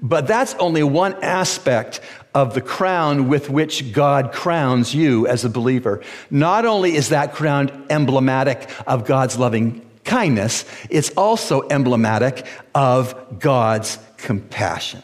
But 0.00 0.26
that's 0.26 0.54
only 0.54 0.82
one 0.82 1.14
aspect 1.22 2.00
of 2.36 2.52
the 2.52 2.60
crown 2.60 3.28
with 3.28 3.48
which 3.48 3.94
God 3.94 4.30
crowns 4.30 4.94
you 4.94 5.26
as 5.26 5.46
a 5.46 5.48
believer. 5.48 6.02
Not 6.30 6.66
only 6.66 6.94
is 6.94 7.08
that 7.08 7.32
crown 7.32 7.86
emblematic 7.88 8.68
of 8.86 9.06
God's 9.06 9.38
loving 9.38 9.80
kindness, 10.04 10.66
it's 10.90 11.08
also 11.12 11.66
emblematic 11.70 12.46
of 12.74 13.38
God's 13.38 13.98
compassion. 14.18 15.02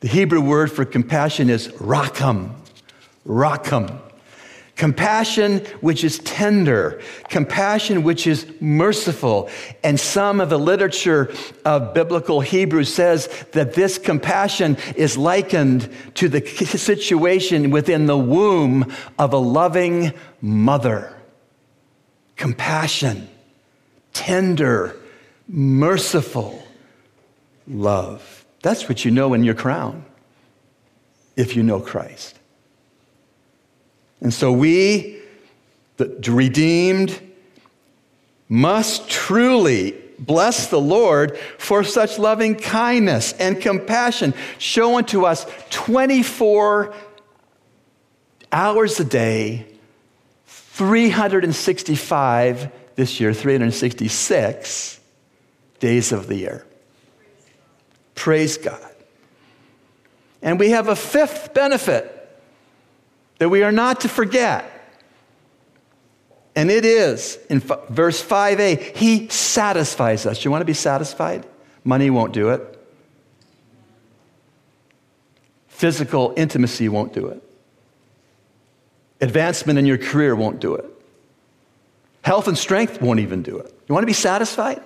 The 0.00 0.08
Hebrew 0.08 0.40
word 0.40 0.72
for 0.72 0.86
compassion 0.86 1.50
is 1.50 1.68
rakam. 1.68 2.54
Rakam. 3.26 4.00
Compassion 4.80 5.58
which 5.82 6.04
is 6.04 6.20
tender, 6.20 7.02
compassion 7.28 8.02
which 8.02 8.26
is 8.26 8.50
merciful. 8.62 9.50
And 9.84 10.00
some 10.00 10.40
of 10.40 10.48
the 10.48 10.58
literature 10.58 11.30
of 11.66 11.92
biblical 11.92 12.40
Hebrew 12.40 12.84
says 12.84 13.28
that 13.52 13.74
this 13.74 13.98
compassion 13.98 14.78
is 14.96 15.18
likened 15.18 15.90
to 16.14 16.30
the 16.30 16.40
situation 16.46 17.68
within 17.68 18.06
the 18.06 18.16
womb 18.16 18.90
of 19.18 19.34
a 19.34 19.36
loving 19.36 20.14
mother. 20.40 21.14
Compassion, 22.36 23.28
tender, 24.14 24.96
merciful 25.46 26.66
love. 27.68 28.46
That's 28.62 28.88
what 28.88 29.04
you 29.04 29.10
know 29.10 29.34
in 29.34 29.44
your 29.44 29.56
crown 29.56 30.06
if 31.36 31.54
you 31.54 31.62
know 31.62 31.80
Christ. 31.80 32.39
And 34.20 34.34
so 34.34 34.52
we, 34.52 35.18
the 35.96 36.30
redeemed, 36.30 37.18
must 38.48 39.08
truly 39.08 39.96
bless 40.18 40.66
the 40.66 40.80
Lord 40.80 41.38
for 41.56 41.82
such 41.82 42.18
loving 42.18 42.54
kindness 42.54 43.32
and 43.34 43.58
compassion 43.60 44.34
shown 44.58 45.04
to 45.06 45.24
us 45.24 45.46
24 45.70 46.92
hours 48.52 49.00
a 49.00 49.04
day, 49.04 49.66
365 50.46 52.70
this 52.96 53.20
year 53.20 53.32
366 53.32 55.00
days 55.78 56.12
of 56.12 56.26
the 56.26 56.36
year. 56.36 56.66
Praise 58.14 58.58
God. 58.58 58.78
And 60.42 60.58
we 60.58 60.70
have 60.70 60.88
a 60.88 60.96
fifth 60.96 61.54
benefit 61.54 62.19
that 63.40 63.48
we 63.48 63.62
are 63.62 63.72
not 63.72 64.02
to 64.02 64.08
forget. 64.08 64.70
And 66.54 66.70
it 66.70 66.84
is 66.84 67.38
in 67.48 67.62
f- 67.62 67.88
verse 67.88 68.22
5a, 68.22 68.94
He 68.94 69.28
satisfies 69.28 70.26
us. 70.26 70.44
You 70.44 70.50
want 70.50 70.60
to 70.60 70.66
be 70.66 70.74
satisfied? 70.74 71.46
Money 71.82 72.10
won't 72.10 72.34
do 72.34 72.50
it, 72.50 72.78
physical 75.68 76.34
intimacy 76.36 76.90
won't 76.90 77.14
do 77.14 77.28
it, 77.28 77.42
advancement 79.22 79.78
in 79.78 79.86
your 79.86 79.96
career 79.96 80.36
won't 80.36 80.60
do 80.60 80.74
it, 80.74 80.84
health 82.20 82.46
and 82.46 82.58
strength 82.58 83.00
won't 83.00 83.20
even 83.20 83.42
do 83.42 83.56
it. 83.56 83.74
You 83.88 83.94
want 83.94 84.02
to 84.02 84.06
be 84.06 84.12
satisfied? 84.12 84.82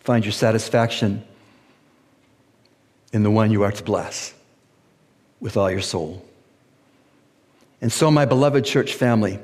Find 0.00 0.24
your 0.24 0.32
satisfaction 0.32 1.22
in 3.12 3.22
the 3.22 3.30
one 3.30 3.52
you 3.52 3.62
are 3.62 3.70
to 3.70 3.84
bless 3.84 4.34
with 5.38 5.56
all 5.56 5.70
your 5.70 5.82
soul. 5.82 6.27
And 7.80 7.92
so, 7.92 8.10
my 8.10 8.24
beloved 8.24 8.64
church 8.64 8.94
family, 8.94 9.38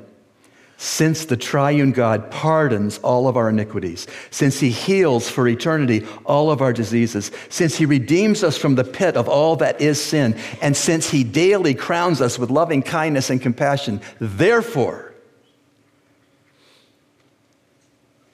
since 0.77 1.25
the 1.25 1.37
triune 1.37 1.93
God 1.93 2.29
pardons 2.31 2.97
all 2.97 3.27
of 3.29 3.37
our 3.37 3.49
iniquities, 3.49 4.07
since 4.29 4.59
he 4.59 4.69
heals 4.69 5.29
for 5.29 5.47
eternity 5.47 6.05
all 6.25 6.51
of 6.51 6.61
our 6.61 6.73
diseases, 6.73 7.31
since 7.49 7.75
he 7.75 7.85
redeems 7.85 8.43
us 8.43 8.57
from 8.57 8.75
the 8.75 8.83
pit 8.83 9.15
of 9.15 9.29
all 9.29 9.55
that 9.57 9.79
is 9.79 10.01
sin, 10.01 10.35
and 10.61 10.75
since 10.75 11.09
he 11.09 11.23
daily 11.23 11.73
crowns 11.73 12.19
us 12.19 12.37
with 12.37 12.49
loving 12.49 12.81
kindness 12.81 13.29
and 13.29 13.41
compassion, 13.41 14.01
therefore, 14.19 15.13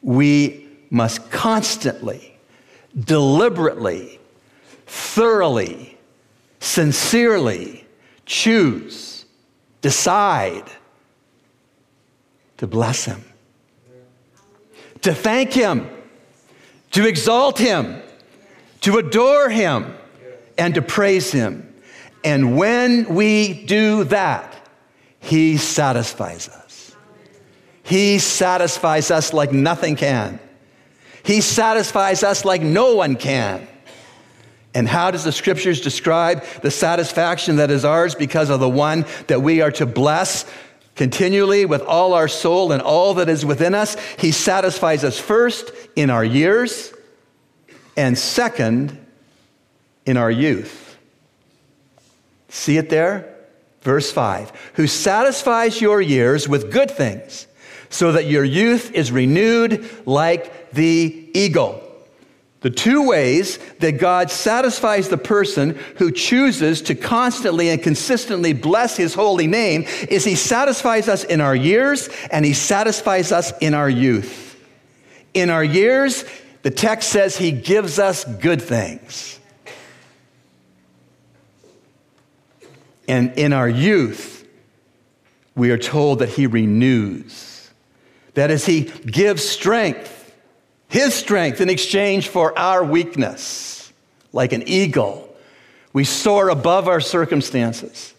we 0.01 0.67
must 0.89 1.29
constantly, 1.29 2.35
deliberately, 2.99 4.19
thoroughly, 4.87 5.95
sincerely 6.59 7.85
choose, 8.25 9.20
decide 9.81 10.65
to 12.57 12.67
bless 12.67 13.05
him, 13.05 13.23
to 15.01 15.13
thank 15.13 15.51
him, 15.53 15.89
to 16.91 17.07
exalt 17.07 17.57
him, 17.57 18.01
to 18.81 18.97
adore 18.97 19.49
him, 19.49 19.95
and 20.57 20.75
to 20.75 20.81
praise 20.81 21.31
him. 21.31 21.73
And 22.23 22.55
when 22.57 23.15
we 23.15 23.65
do 23.65 24.03
that, 24.05 24.67
he 25.19 25.57
satisfies 25.57 26.49
us. 26.49 26.95
He 27.83 28.19
satisfies 28.19 29.11
us 29.11 29.33
like 29.33 29.51
nothing 29.51 29.95
can. 29.95 30.39
He 31.23 31.41
satisfies 31.41 32.23
us 32.23 32.45
like 32.45 32.61
no 32.61 32.95
one 32.95 33.15
can. 33.15 33.67
And 34.73 34.87
how 34.87 35.11
does 35.11 35.23
the 35.23 35.31
scriptures 35.31 35.81
describe 35.81 36.43
the 36.61 36.71
satisfaction 36.71 37.57
that 37.57 37.71
is 37.71 37.83
ours 37.83 38.15
because 38.15 38.49
of 38.49 38.59
the 38.59 38.69
one 38.69 39.05
that 39.27 39.41
we 39.41 39.61
are 39.61 39.71
to 39.71 39.85
bless 39.85 40.45
continually 40.95 41.65
with 41.65 41.81
all 41.81 42.13
our 42.13 42.27
soul 42.27 42.71
and 42.71 42.81
all 42.81 43.15
that 43.15 43.27
is 43.27 43.45
within 43.45 43.75
us? 43.75 43.97
He 44.17 44.31
satisfies 44.31 45.03
us 45.03 45.19
first 45.19 45.71
in 45.95 46.09
our 46.09 46.23
years, 46.23 46.93
and 47.97 48.17
second, 48.17 48.97
in 50.05 50.15
our 50.15 50.31
youth. 50.31 50.97
See 52.47 52.77
it 52.77 52.89
there? 52.89 53.27
Verse 53.81 54.11
5 54.11 54.71
Who 54.75 54.87
satisfies 54.87 55.81
your 55.81 56.01
years 56.01 56.47
with 56.47 56.71
good 56.71 56.91
things, 56.91 57.47
so 57.89 58.13
that 58.13 58.25
your 58.25 58.45
youth 58.45 58.91
is 58.93 59.11
renewed 59.11 59.89
like 60.05 60.71
the 60.71 61.29
eagle. 61.33 61.90
The 62.61 62.69
two 62.69 63.07
ways 63.07 63.57
that 63.79 63.93
God 63.93 64.29
satisfies 64.29 65.09
the 65.09 65.17
person 65.17 65.71
who 65.97 66.11
chooses 66.11 66.83
to 66.83 66.95
constantly 66.95 67.69
and 67.69 67.81
consistently 67.81 68.53
bless 68.53 68.95
his 68.95 69.15
holy 69.15 69.47
name 69.47 69.85
is 70.09 70.23
he 70.23 70.35
satisfies 70.35 71.07
us 71.07 71.23
in 71.23 71.41
our 71.41 71.55
years 71.55 72.07
and 72.31 72.45
he 72.45 72.53
satisfies 72.53 73.31
us 73.31 73.51
in 73.59 73.73
our 73.73 73.89
youth. 73.89 74.59
In 75.33 75.49
our 75.49 75.63
years, 75.63 76.23
the 76.61 76.69
text 76.69 77.09
says 77.09 77.35
he 77.35 77.51
gives 77.51 77.97
us 77.97 78.25
good 78.25 78.61
things. 78.61 79.39
And 83.07 83.33
in 83.39 83.53
our 83.53 83.69
youth, 83.69 84.47
we 85.55 85.71
are 85.71 85.79
told 85.79 86.19
that 86.19 86.29
he 86.29 86.45
renews. 86.45 87.71
That 88.35 88.51
is, 88.51 88.67
he 88.67 88.83
gives 88.83 89.43
strength 89.43 90.20
his 90.91 91.13
strength 91.13 91.61
in 91.61 91.69
exchange 91.69 92.27
for 92.27 92.57
our 92.59 92.83
weakness. 92.83 93.93
Like 94.33 94.51
an 94.51 94.63
eagle, 94.67 95.33
we 95.93 96.03
soar 96.03 96.49
above 96.49 96.89
our 96.89 96.99
circumstances. 96.99 98.13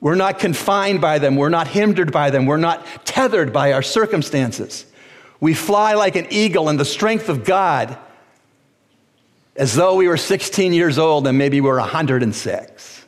We're 0.00 0.14
not 0.14 0.38
confined 0.38 1.00
by 1.00 1.18
them. 1.18 1.34
We're 1.34 1.48
not 1.48 1.66
hindered 1.66 2.12
by 2.12 2.30
them. 2.30 2.46
We're 2.46 2.58
not 2.58 2.86
tethered 3.04 3.52
by 3.52 3.72
our 3.72 3.82
circumstances. 3.82 4.86
We 5.40 5.52
fly 5.52 5.94
like 5.94 6.14
an 6.14 6.28
eagle 6.30 6.68
in 6.68 6.76
the 6.76 6.84
strength 6.84 7.28
of 7.28 7.44
God 7.44 7.98
as 9.56 9.74
though 9.74 9.96
we 9.96 10.06
were 10.06 10.16
16 10.16 10.72
years 10.72 10.96
old 10.96 11.26
and 11.26 11.36
maybe 11.36 11.60
we're 11.60 11.80
106. 11.80 13.04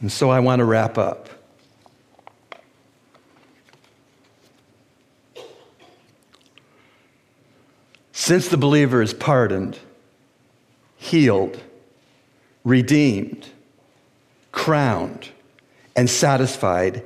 And 0.00 0.10
so 0.10 0.30
I 0.30 0.40
want 0.40 0.58
to 0.58 0.64
wrap 0.64 0.98
up. 0.98 1.28
Since 8.28 8.48
the 8.48 8.58
believer 8.58 9.00
is 9.00 9.14
pardoned, 9.14 9.78
healed, 10.98 11.58
redeemed, 12.62 13.48
crowned, 14.52 15.30
and 15.96 16.10
satisfied, 16.10 17.04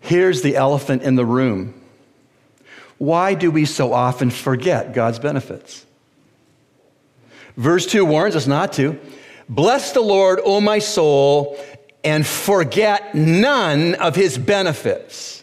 here's 0.00 0.42
the 0.42 0.56
elephant 0.56 1.04
in 1.04 1.14
the 1.14 1.24
room. 1.24 1.72
Why 2.98 3.32
do 3.32 3.50
we 3.50 3.64
so 3.64 3.94
often 3.94 4.28
forget 4.28 4.92
God's 4.92 5.18
benefits? 5.18 5.86
Verse 7.56 7.86
2 7.86 8.04
warns 8.04 8.36
us 8.36 8.46
not 8.46 8.74
to. 8.74 9.00
Bless 9.48 9.92
the 9.92 10.02
Lord, 10.02 10.38
O 10.44 10.60
my 10.60 10.80
soul, 10.80 11.58
and 12.04 12.26
forget 12.26 13.14
none 13.14 13.94
of 13.94 14.14
his 14.14 14.36
benefits. 14.36 15.42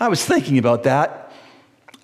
I 0.00 0.08
was 0.08 0.24
thinking 0.24 0.58
about 0.58 0.82
that 0.82 1.27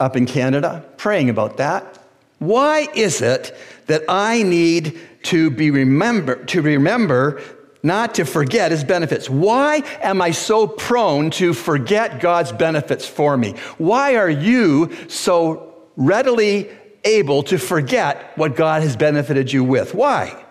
up 0.01 0.17
in 0.17 0.27
Canada, 0.27 0.85
praying 0.97 1.31
about 1.31 1.57
that. 1.59 1.99
Why 2.39 2.89
is 2.95 3.23
it 3.23 3.57
that 3.87 4.03
I 4.09 4.43
need 4.43 4.99
to 5.25 5.51
be 5.51 5.71
remember 5.71 6.45
to 6.47 6.63
remember 6.63 7.41
not 7.83 8.15
to 8.17 8.25
forget 8.25 8.71
his 8.71 8.83
benefits? 8.83 9.31
Why 9.31 9.83
am 10.03 10.21
I 10.21 10.31
so 10.31 10.67
prone 10.67 11.31
to 11.33 11.53
forget 11.53 12.21
God's 12.21 12.53
benefits 12.53 13.07
for 13.07 13.37
me? 13.37 13.53
Why 13.79 14.17
are 14.17 14.31
you 14.31 14.91
so 15.09 15.75
readily 15.97 16.71
able 17.05 17.43
to 17.45 17.59
forget 17.59 18.37
what 18.37 18.57
God 18.57 18.83
has 18.83 18.97
benefited 18.97 19.53
you 19.53 19.63
with? 19.63 19.95
Why? 19.95 20.45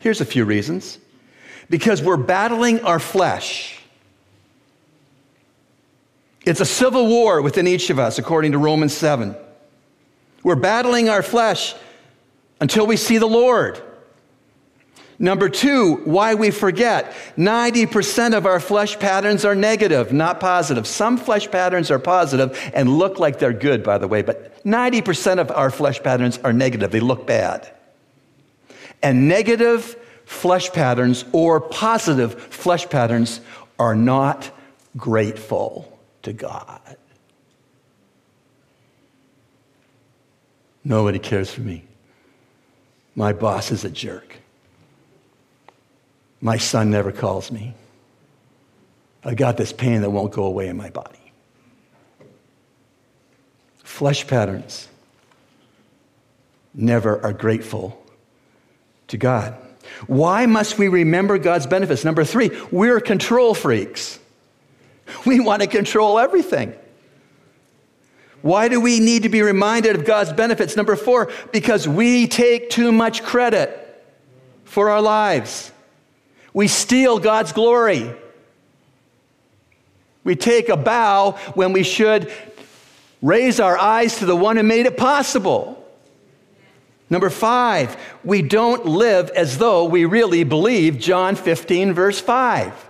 Here's 0.00 0.20
a 0.20 0.24
few 0.24 0.44
reasons. 0.44 0.98
Because 1.68 2.02
we're 2.02 2.16
battling 2.16 2.80
our 2.84 2.98
flesh. 2.98 3.79
It's 6.44 6.60
a 6.60 6.66
civil 6.66 7.06
war 7.06 7.42
within 7.42 7.66
each 7.66 7.90
of 7.90 7.98
us, 7.98 8.18
according 8.18 8.52
to 8.52 8.58
Romans 8.58 8.96
7. 8.96 9.36
We're 10.42 10.56
battling 10.56 11.08
our 11.08 11.22
flesh 11.22 11.74
until 12.60 12.86
we 12.86 12.96
see 12.96 13.18
the 13.18 13.26
Lord. 13.26 13.80
Number 15.18 15.50
two, 15.50 15.96
why 16.04 16.32
we 16.34 16.50
forget. 16.50 17.12
90% 17.36 18.34
of 18.34 18.46
our 18.46 18.58
flesh 18.58 18.98
patterns 18.98 19.44
are 19.44 19.54
negative, 19.54 20.14
not 20.14 20.40
positive. 20.40 20.86
Some 20.86 21.18
flesh 21.18 21.50
patterns 21.50 21.90
are 21.90 21.98
positive 21.98 22.58
and 22.72 22.88
look 22.88 23.18
like 23.18 23.38
they're 23.38 23.52
good, 23.52 23.82
by 23.82 23.98
the 23.98 24.08
way, 24.08 24.22
but 24.22 24.64
90% 24.64 25.38
of 25.38 25.50
our 25.50 25.70
flesh 25.70 26.02
patterns 26.02 26.38
are 26.42 26.54
negative. 26.54 26.90
They 26.90 27.00
look 27.00 27.26
bad. 27.26 27.70
And 29.02 29.28
negative 29.28 29.94
flesh 30.24 30.72
patterns 30.72 31.26
or 31.32 31.60
positive 31.60 32.40
flesh 32.40 32.88
patterns 32.88 33.42
are 33.78 33.94
not 33.94 34.50
grateful 34.96 35.99
to 36.22 36.32
God. 36.32 36.96
Nobody 40.84 41.18
cares 41.18 41.50
for 41.50 41.60
me. 41.60 41.84
My 43.14 43.32
boss 43.32 43.70
is 43.70 43.84
a 43.84 43.90
jerk. 43.90 44.36
My 46.40 46.56
son 46.56 46.90
never 46.90 47.12
calls 47.12 47.50
me. 47.50 47.74
I 49.24 49.34
got 49.34 49.56
this 49.56 49.72
pain 49.72 50.00
that 50.00 50.10
won't 50.10 50.32
go 50.32 50.44
away 50.44 50.68
in 50.68 50.76
my 50.76 50.90
body. 50.90 51.32
Flesh 53.82 54.26
patterns 54.26 54.88
never 56.72 57.22
are 57.22 57.32
grateful 57.32 58.02
to 59.08 59.18
God. 59.18 59.54
Why 60.06 60.46
must 60.46 60.78
we 60.78 60.88
remember 60.88 61.36
God's 61.36 61.66
benefits? 61.66 62.04
Number 62.04 62.24
three, 62.24 62.50
we're 62.70 63.00
control 63.00 63.54
freaks. 63.54 64.19
We 65.24 65.40
want 65.40 65.62
to 65.62 65.68
control 65.68 66.18
everything. 66.18 66.74
Why 68.42 68.68
do 68.68 68.80
we 68.80 69.00
need 69.00 69.24
to 69.24 69.28
be 69.28 69.42
reminded 69.42 69.96
of 69.96 70.04
God's 70.04 70.32
benefits? 70.32 70.76
Number 70.76 70.96
four, 70.96 71.30
because 71.52 71.86
we 71.86 72.26
take 72.26 72.70
too 72.70 72.90
much 72.90 73.22
credit 73.22 73.76
for 74.64 74.90
our 74.90 75.02
lives. 75.02 75.72
We 76.54 76.68
steal 76.68 77.18
God's 77.18 77.52
glory. 77.52 78.10
We 80.24 80.36
take 80.36 80.68
a 80.68 80.76
bow 80.76 81.32
when 81.54 81.72
we 81.72 81.82
should 81.82 82.32
raise 83.22 83.60
our 83.60 83.76
eyes 83.76 84.18
to 84.18 84.26
the 84.26 84.36
one 84.36 84.56
who 84.56 84.62
made 84.62 84.86
it 84.86 84.96
possible. 84.96 85.76
Number 87.10 87.28
five, 87.28 87.96
we 88.24 88.40
don't 88.40 88.86
live 88.86 89.30
as 89.30 89.58
though 89.58 89.84
we 89.84 90.04
really 90.04 90.44
believe 90.44 90.98
John 90.98 91.34
15, 91.34 91.92
verse 91.92 92.20
5. 92.20 92.89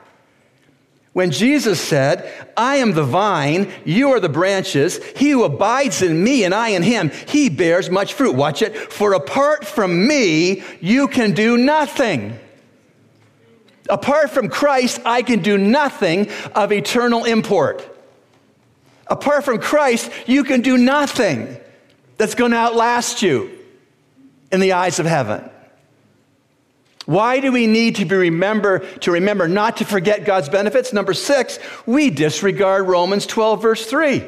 When 1.13 1.33
Jesus 1.33 1.81
said, 1.81 2.33
I 2.57 2.77
am 2.77 2.93
the 2.93 3.03
vine, 3.03 3.73
you 3.85 4.11
are 4.11 4.21
the 4.21 4.29
branches, 4.29 5.03
he 5.17 5.31
who 5.31 5.43
abides 5.43 6.03
in 6.03 6.23
me 6.23 6.45
and 6.45 6.55
I 6.55 6.69
in 6.69 6.85
him, 6.85 7.11
he 7.27 7.49
bears 7.49 7.91
much 7.91 8.15
fruit. 8.15 8.37
Watch 8.37 8.63
it. 8.63 8.77
For 8.77 9.15
apart 9.15 9.67
from 9.67 10.07
me, 10.07 10.63
you 10.81 11.09
can 11.09 11.33
do 11.33 11.57
nothing. 11.57 12.39
Apart 13.89 14.31
from 14.31 14.49
Christ, 14.49 15.01
I 15.05 15.23
can 15.23 15.41
do 15.41 15.59
nothing 15.59 16.31
of 16.55 16.71
eternal 16.71 17.25
import. 17.25 17.85
Apart 19.09 19.45
from 19.45 19.59
Christ, 19.59 20.13
you 20.27 20.45
can 20.45 20.61
do 20.61 20.79
nothing 20.79 21.59
that's 22.19 22.37
going 22.37 22.53
to 22.53 22.57
outlast 22.57 23.21
you 23.21 23.51
in 24.53 24.61
the 24.61 24.75
eyes 24.75 25.01
of 25.01 25.07
heaven. 25.07 25.51
Why 27.11 27.41
do 27.41 27.51
we 27.51 27.67
need 27.67 27.97
to 27.97 28.05
be 28.05 28.15
remember 28.15 28.79
to 29.01 29.11
remember 29.11 29.49
not 29.49 29.79
to 29.79 29.85
forget 29.85 30.25
God's 30.25 30.49
benefits? 30.49 30.93
Number 30.93 31.13
6, 31.13 31.59
we 31.85 32.09
disregard 32.09 32.87
Romans 32.87 33.27
12 33.27 33.61
verse 33.61 33.85
3, 33.85 34.23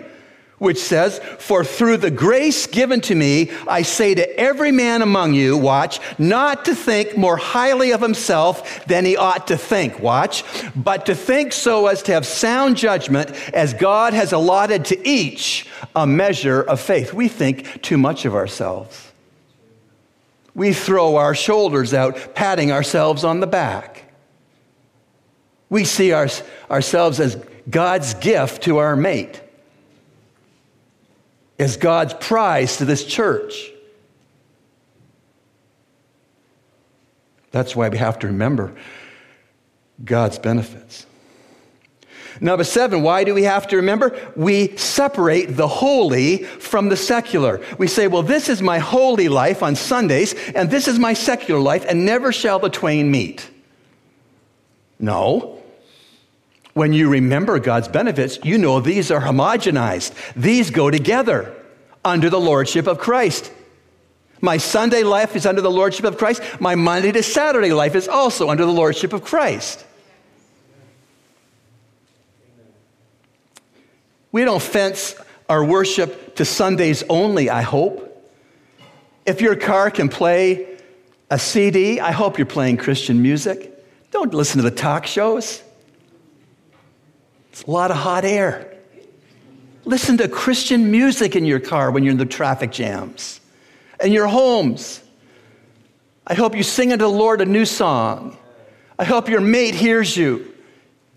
which 0.59 0.83
says, 0.83 1.21
"For 1.39 1.63
through 1.63 1.99
the 1.99 2.11
grace 2.11 2.67
given 2.67 3.01
to 3.03 3.15
me, 3.15 3.53
I 3.69 3.83
say 3.83 4.17
to 4.17 4.37
every 4.37 4.73
man 4.73 5.01
among 5.01 5.35
you, 5.35 5.57
watch, 5.57 6.01
not 6.19 6.65
to 6.65 6.75
think 6.75 7.17
more 7.17 7.37
highly 7.37 7.93
of 7.93 8.01
himself 8.01 8.85
than 8.89 9.05
he 9.05 9.17
ought 9.17 9.47
to 9.47 9.57
think, 9.57 10.01
watch, 10.01 10.43
but 10.75 11.07
to 11.07 11.15
think 11.15 11.53
so 11.53 11.87
as 11.87 12.03
to 12.03 12.13
have 12.13 12.27
sound 12.27 12.77
judgment 12.77 13.31
as 13.55 13.75
God 13.75 14.13
has 14.13 14.33
allotted 14.33 14.85
to 14.87 15.09
each 15.09 15.69
a 15.95 16.05
measure 16.05 16.61
of 16.61 16.81
faith." 16.81 17.15
We 17.15 17.29
think 17.29 17.81
too 17.81 17.97
much 17.97 18.25
of 18.25 18.35
ourselves. 18.35 19.12
We 20.55 20.73
throw 20.73 21.17
our 21.17 21.35
shoulders 21.35 21.95
out, 21.95 22.35
patting 22.35 22.73
ourselves 22.73 23.25
on 23.25 23.41
the 23.41 23.47
back. 23.47 24.05
We 25.71 25.85
see 25.85 26.13
our, 26.13 26.29
ourselves 26.71 27.19
as 27.21 27.43
God's 27.69 28.15
gift 28.15 28.65
to 28.65 28.79
our 28.79 28.95
mate, 28.95 29.41
as 31.59 31.77
God's 31.77 32.13
prize 32.15 32.77
to 32.79 32.85
this 32.85 33.05
church. 33.05 33.71
That's 37.51 37.75
why 37.77 37.89
we 37.89 37.99
have 37.99 38.19
to 38.21 38.27
remember 38.27 38.75
God's 40.05 40.39
benefits. 40.39 41.07
Number 42.43 42.65
seven, 42.65 43.03
why 43.03 43.23
do 43.23 43.35
we 43.35 43.45
have 43.45 43.69
to 43.69 43.77
remember? 43.77 44.19
We 44.35 44.77
separate 44.77 45.57
the 45.57 45.69
holy 45.69 46.39
from 46.39 46.89
the 46.89 46.97
secular. 46.97 47.65
We 47.79 47.87
say, 47.87 48.09
well, 48.09 48.25
this 48.25 48.49
is 48.49 48.61
my 48.61 48.81
holy 48.81 49.29
life 49.29 49.63
on 49.63 49.77
Sundays, 49.77 50.35
and 50.51 50.69
this 50.69 50.89
is 50.89 50.99
my 50.99 51.15
secular 51.15 51.61
life, 51.61 51.87
and 51.89 52.05
never 52.05 52.33
shall 52.33 52.59
the 52.59 52.69
twain 52.69 53.13
meet. 53.13 53.49
No. 54.99 55.63
When 56.75 56.93
you 56.93 57.09
remember 57.09 57.61
God's 57.61 57.87
benefits, 57.87 58.41
you 58.43 58.59
know 58.59 58.81
these 58.81 59.13
are 59.13 59.21
homogenized. 59.21 60.13
These 60.35 60.71
go 60.71 60.91
together 60.91 61.55
under 62.05 62.29
the 62.29 62.41
lordship 62.41 62.89
of 62.89 62.99
Christ. 62.99 63.53
My 64.41 64.57
Sunday 64.57 65.05
life 65.05 65.37
is 65.37 65.47
under 65.47 65.61
the 65.61 65.71
lordship 65.71 66.07
of 66.07 66.19
Christ. 66.19 66.43
My 66.59 66.75
Monday 66.75 67.13
to 67.13 67.23
Saturday 67.23 67.73
life 67.73 67.95
is 67.95 68.09
also 68.09 68.51
under 68.51 68.65
the 68.65 68.73
lordship 68.73 69.13
of 69.13 69.23
Christ. 69.23 69.87
We 74.33 74.45
don't 74.45 74.63
fence 74.63 75.15
our 75.49 75.63
worship 75.63 76.37
to 76.37 76.45
Sundays 76.47 77.05
only, 77.09 77.51
I 77.51 77.61
hope. 77.61 78.09
If 79.27 79.43
your 79.43 79.55
car 79.55 79.91
can 79.91 80.09
play 80.09 80.79
a 81.31 81.39
CD, 81.39 82.01
I 82.01 82.11
hope 82.11 82.39
you're 82.39 82.47
playing 82.47 82.79
Christian 82.79 83.21
music. 83.23 83.69
Don't 84.11 84.33
listen 84.35 84.57
to 84.59 84.69
the 84.69 84.75
talk 84.75 85.07
shows. 85.07 85.63
It's 87.51 87.63
a 87.63 87.71
lot 87.71 87.91
of 87.91 87.99
hot 87.99 88.25
air. 88.25 88.75
Listen 89.85 90.17
to 90.19 90.29
Christian 90.29 90.91
music 90.91 91.37
in 91.37 91.45
your 91.45 91.61
car 91.61 91.91
when 91.91 92.03
you're 92.03 92.13
in 92.13 92.19
the 92.19 92.25
traffic 92.25 92.71
jams, 92.71 93.41
in 94.03 94.13
your 94.13 94.29
homes. 94.29 95.03
I 96.27 96.35
hope 96.35 96.57
you 96.57 96.63
sing 96.63 96.93
unto 96.93 97.05
the 97.05 97.11
Lord 97.11 97.41
a 97.41 97.45
new 97.45 97.67
song. 97.67 98.39
I 98.99 99.05
hope 99.05 99.29
your 99.29 99.41
mate 99.41 99.75
hears 99.75 100.17
you 100.17 100.52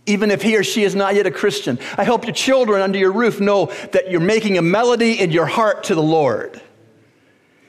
even 0.06 0.32
if 0.32 0.42
he 0.42 0.56
or 0.56 0.64
she 0.64 0.84
is 0.84 0.96
not 0.96 1.16
yet 1.16 1.26
a 1.26 1.32
Christian. 1.32 1.80
I 1.98 2.04
hope 2.04 2.26
your 2.26 2.34
children 2.34 2.82
under 2.82 2.98
your 2.98 3.12
roof 3.12 3.40
know 3.40 3.68
that 3.92 4.12
you're 4.12 4.20
making 4.20 4.58
a 4.58 4.62
melody 4.62 5.20
in 5.20 5.32
your 5.32 5.46
heart 5.46 5.86
to 5.86 5.96
the 5.96 6.04
Lord. 6.04 6.62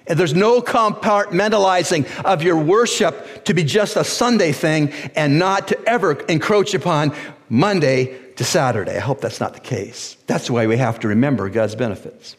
And 0.06 0.18
there's 0.18 0.34
no 0.34 0.60
compartmentalizing 0.60 2.24
of 2.24 2.42
your 2.42 2.56
worship 2.56 3.44
to 3.46 3.54
be 3.54 3.64
just 3.64 3.96
a 3.96 4.04
Sunday 4.04 4.52
thing 4.52 4.92
and 5.16 5.38
not 5.38 5.68
to 5.68 5.88
ever 5.88 6.12
encroach 6.12 6.74
upon 6.74 7.12
Monday 7.48 8.18
to 8.34 8.44
Saturday. 8.44 8.96
I 8.96 9.00
hope 9.00 9.20
that's 9.20 9.40
not 9.40 9.54
the 9.54 9.60
case. 9.60 10.16
That's 10.26 10.50
why 10.50 10.66
we 10.66 10.76
have 10.76 11.00
to 11.00 11.08
remember 11.08 11.48
God's 11.48 11.74
benefits. 11.74 12.36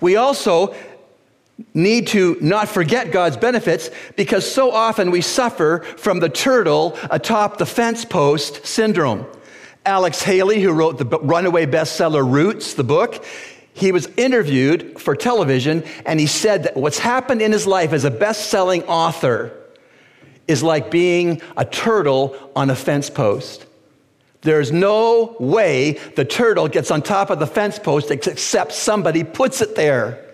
We 0.00 0.16
also 0.16 0.74
need 1.74 2.06
to 2.08 2.36
not 2.40 2.68
forget 2.68 3.10
God's 3.10 3.36
benefits 3.36 3.90
because 4.16 4.50
so 4.50 4.70
often 4.70 5.10
we 5.10 5.20
suffer 5.20 5.80
from 5.96 6.20
the 6.20 6.28
turtle 6.28 6.96
atop 7.10 7.58
the 7.58 7.66
fence 7.66 8.04
post 8.04 8.66
syndrome. 8.66 9.26
Alex 9.84 10.22
Haley, 10.22 10.60
who 10.60 10.72
wrote 10.72 10.98
the 10.98 11.18
runaway 11.18 11.66
bestseller 11.66 12.28
Roots, 12.28 12.74
the 12.74 12.84
book, 12.84 13.24
he 13.74 13.90
was 13.90 14.06
interviewed 14.16 15.00
for 15.00 15.16
television 15.16 15.82
and 16.06 16.20
he 16.20 16.26
said 16.26 16.64
that 16.64 16.76
what's 16.76 16.98
happened 16.98 17.42
in 17.42 17.52
his 17.52 17.66
life 17.66 17.92
as 17.92 18.04
a 18.04 18.10
best 18.10 18.50
selling 18.50 18.82
author 18.84 19.52
is 20.46 20.62
like 20.62 20.90
being 20.90 21.40
a 21.56 21.64
turtle 21.64 22.36
on 22.54 22.70
a 22.70 22.76
fence 22.76 23.08
post. 23.08 23.66
There's 24.42 24.72
no 24.72 25.36
way 25.38 25.92
the 26.16 26.24
turtle 26.24 26.68
gets 26.68 26.90
on 26.90 27.00
top 27.00 27.30
of 27.30 27.38
the 27.38 27.46
fence 27.46 27.78
post 27.78 28.10
except 28.10 28.72
somebody 28.72 29.24
puts 29.24 29.60
it 29.60 29.76
there. 29.76 30.31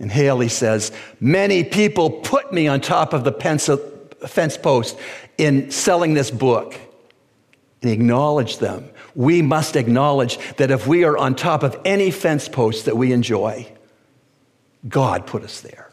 And 0.00 0.10
Haley 0.10 0.48
says, 0.48 0.90
Many 1.20 1.62
people 1.62 2.10
put 2.10 2.52
me 2.52 2.66
on 2.66 2.80
top 2.80 3.12
of 3.12 3.22
the 3.22 3.32
fence 3.32 4.56
post 4.56 4.98
in 5.38 5.70
selling 5.70 6.14
this 6.14 6.30
book. 6.30 6.74
And 7.82 7.90
acknowledge 7.90 8.58
them. 8.58 8.90
We 9.14 9.40
must 9.40 9.74
acknowledge 9.74 10.38
that 10.56 10.70
if 10.70 10.86
we 10.86 11.04
are 11.04 11.16
on 11.16 11.34
top 11.34 11.62
of 11.62 11.80
any 11.84 12.10
fence 12.10 12.46
post 12.46 12.84
that 12.84 12.96
we 12.96 13.12
enjoy, 13.12 13.72
God 14.86 15.26
put 15.26 15.42
us 15.42 15.62
there. 15.62 15.90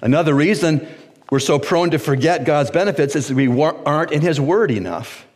Another 0.00 0.34
reason 0.34 0.86
we're 1.30 1.40
so 1.40 1.58
prone 1.58 1.90
to 1.90 1.98
forget 1.98 2.44
God's 2.44 2.70
benefits 2.70 3.16
is 3.16 3.28
that 3.28 3.34
we 3.34 3.48
aren't 3.48 4.12
in 4.12 4.20
His 4.20 4.40
Word 4.40 4.70
enough. 4.70 5.26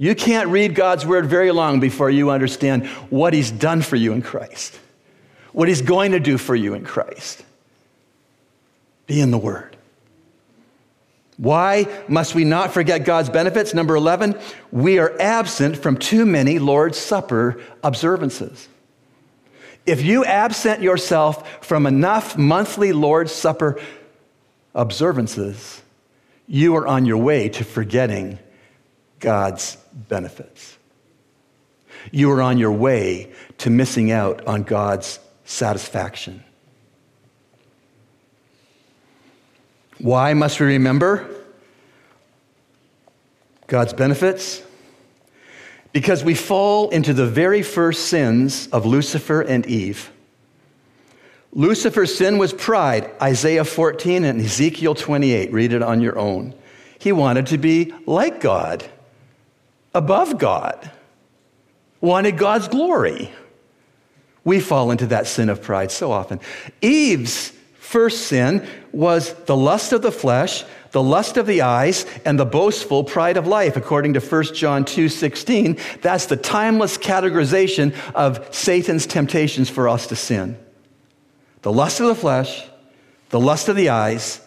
You 0.00 0.14
can't 0.14 0.48
read 0.48 0.74
God's 0.74 1.04
word 1.04 1.26
very 1.26 1.50
long 1.50 1.78
before 1.78 2.08
you 2.08 2.30
understand 2.30 2.86
what 3.10 3.34
He's 3.34 3.50
done 3.50 3.82
for 3.82 3.96
you 3.96 4.14
in 4.14 4.22
Christ, 4.22 4.80
what 5.52 5.68
He's 5.68 5.82
going 5.82 6.12
to 6.12 6.20
do 6.20 6.38
for 6.38 6.56
you 6.56 6.72
in 6.72 6.86
Christ. 6.86 7.44
Be 9.06 9.20
in 9.20 9.30
the 9.30 9.36
Word. 9.36 9.76
Why 11.36 11.86
must 12.08 12.34
we 12.34 12.44
not 12.44 12.72
forget 12.72 13.04
God's 13.04 13.28
benefits? 13.28 13.74
Number 13.74 13.94
11, 13.94 14.38
we 14.72 14.98
are 14.98 15.14
absent 15.20 15.76
from 15.76 15.98
too 15.98 16.24
many 16.24 16.58
Lord's 16.58 16.96
Supper 16.96 17.60
observances. 17.84 18.68
If 19.84 20.00
you 20.02 20.24
absent 20.24 20.80
yourself 20.80 21.62
from 21.62 21.84
enough 21.84 22.38
monthly 22.38 22.94
Lord's 22.94 23.32
Supper 23.32 23.78
observances, 24.74 25.82
you 26.46 26.74
are 26.76 26.86
on 26.86 27.04
your 27.04 27.18
way 27.18 27.50
to 27.50 27.64
forgetting 27.64 28.38
God's 29.20 29.76
benefits. 29.92 30.76
You 32.10 32.30
are 32.32 32.42
on 32.42 32.58
your 32.58 32.72
way 32.72 33.32
to 33.58 33.70
missing 33.70 34.10
out 34.10 34.46
on 34.46 34.62
God's 34.62 35.20
satisfaction. 35.44 36.42
Why 39.98 40.32
must 40.32 40.58
we 40.58 40.66
remember 40.66 41.28
God's 43.66 43.92
benefits? 43.92 44.62
Because 45.92 46.24
we 46.24 46.34
fall 46.34 46.88
into 46.88 47.12
the 47.12 47.26
very 47.26 47.62
first 47.62 48.06
sins 48.08 48.68
of 48.68 48.86
Lucifer 48.86 49.42
and 49.42 49.66
Eve. 49.66 50.10
Lucifer's 51.52 52.16
sin 52.16 52.38
was 52.38 52.52
pride, 52.52 53.10
Isaiah 53.20 53.64
14 53.64 54.24
and 54.24 54.40
Ezekiel 54.40 54.94
28. 54.94 55.52
Read 55.52 55.72
it 55.72 55.82
on 55.82 56.00
your 56.00 56.16
own. 56.16 56.54
He 56.98 57.12
wanted 57.12 57.48
to 57.48 57.58
be 57.58 57.92
like 58.06 58.40
God, 58.40 58.88
above 59.94 60.38
God, 60.38 60.90
wanted 62.00 62.38
God's 62.38 62.68
glory. 62.68 63.30
We 64.44 64.60
fall 64.60 64.90
into 64.90 65.06
that 65.08 65.26
sin 65.26 65.48
of 65.48 65.62
pride 65.62 65.90
so 65.90 66.12
often. 66.12 66.40
Eve's 66.80 67.52
first 67.78 68.28
sin 68.28 68.66
was 68.92 69.34
the 69.44 69.56
lust 69.56 69.92
of 69.92 70.02
the 70.02 70.12
flesh, 70.12 70.64
the 70.92 71.02
lust 71.02 71.36
of 71.36 71.46
the 71.46 71.62
eyes, 71.62 72.06
and 72.24 72.38
the 72.38 72.46
boastful 72.46 73.04
pride 73.04 73.36
of 73.36 73.46
life, 73.46 73.76
according 73.76 74.14
to 74.14 74.20
1 74.20 74.54
John 74.54 74.84
2 74.84 75.08
16. 75.08 75.76
That's 76.00 76.26
the 76.26 76.36
timeless 76.36 76.96
categorization 76.96 77.94
of 78.14 78.54
Satan's 78.54 79.06
temptations 79.06 79.68
for 79.68 79.88
us 79.88 80.06
to 80.08 80.16
sin 80.16 80.58
the 81.62 81.72
lust 81.72 82.00
of 82.00 82.06
the 82.06 82.14
flesh, 82.14 82.64
the 83.28 83.40
lust 83.40 83.68
of 83.68 83.76
the 83.76 83.90
eyes, 83.90 84.40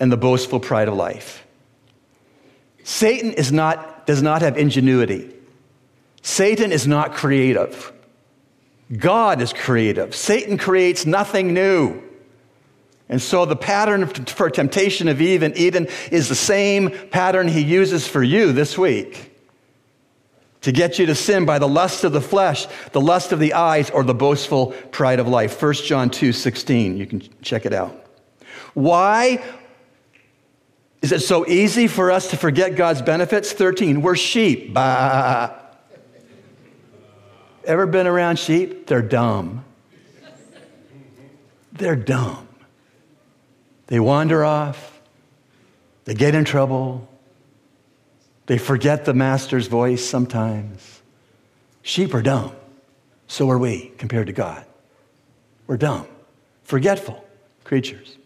and 0.00 0.10
the 0.10 0.16
boastful 0.16 0.60
pride 0.60 0.88
of 0.88 0.94
life. 0.94 1.46
Satan 2.84 3.32
is 3.32 3.52
not, 3.52 3.95
does 4.06 4.22
not 4.22 4.42
have 4.42 4.56
ingenuity. 4.56 5.32
Satan 6.22 6.72
is 6.72 6.86
not 6.86 7.14
creative. 7.14 7.92
God 8.96 9.42
is 9.42 9.52
creative. 9.52 10.14
Satan 10.14 10.58
creates 10.58 11.06
nothing 11.06 11.52
new. 11.52 12.02
And 13.08 13.22
so 13.22 13.44
the 13.44 13.56
pattern 13.56 14.06
for 14.06 14.50
temptation 14.50 15.08
of 15.08 15.20
Eve 15.20 15.42
in 15.42 15.56
Eden 15.56 15.88
is 16.10 16.28
the 16.28 16.34
same 16.34 16.90
pattern 17.10 17.48
he 17.48 17.62
uses 17.62 18.06
for 18.06 18.22
you 18.22 18.52
this 18.52 18.76
week 18.76 19.32
to 20.62 20.72
get 20.72 20.98
you 20.98 21.06
to 21.06 21.14
sin 21.14 21.44
by 21.44 21.60
the 21.60 21.68
lust 21.68 22.02
of 22.02 22.12
the 22.12 22.20
flesh, 22.20 22.66
the 22.90 23.00
lust 23.00 23.30
of 23.30 23.38
the 23.38 23.54
eyes, 23.54 23.88
or 23.90 24.02
the 24.02 24.14
boastful 24.14 24.72
pride 24.90 25.20
of 25.20 25.28
life. 25.28 25.62
1 25.62 25.74
John 25.74 26.10
2 26.10 26.32
16. 26.32 26.96
You 26.96 27.06
can 27.06 27.22
check 27.42 27.66
it 27.66 27.72
out. 27.72 28.04
Why 28.74 29.44
is 31.02 31.12
it 31.12 31.20
so 31.20 31.46
easy 31.46 31.86
for 31.86 32.10
us 32.10 32.30
to 32.30 32.36
forget 32.36 32.76
God's 32.76 33.02
benefits? 33.02 33.52
13. 33.52 34.02
We're 34.02 34.16
sheep. 34.16 34.74
Bah. 34.74 35.52
Ever 37.64 37.86
been 37.86 38.06
around 38.06 38.38
sheep? 38.38 38.86
They're 38.86 39.02
dumb. 39.02 39.64
They're 41.72 41.96
dumb. 41.96 42.46
They 43.86 44.00
wander 44.00 44.44
off, 44.44 45.00
they 46.04 46.14
get 46.14 46.34
in 46.34 46.44
trouble, 46.44 47.08
they 48.46 48.58
forget 48.58 49.04
the 49.04 49.14
master's 49.14 49.66
voice 49.68 50.04
sometimes. 50.04 51.02
Sheep 51.82 52.14
are 52.14 52.22
dumb. 52.22 52.52
So 53.28 53.50
are 53.50 53.58
we 53.58 53.92
compared 53.98 54.28
to 54.28 54.32
God. 54.32 54.64
We're 55.66 55.76
dumb, 55.76 56.06
forgetful 56.64 57.24
creatures. 57.64 58.16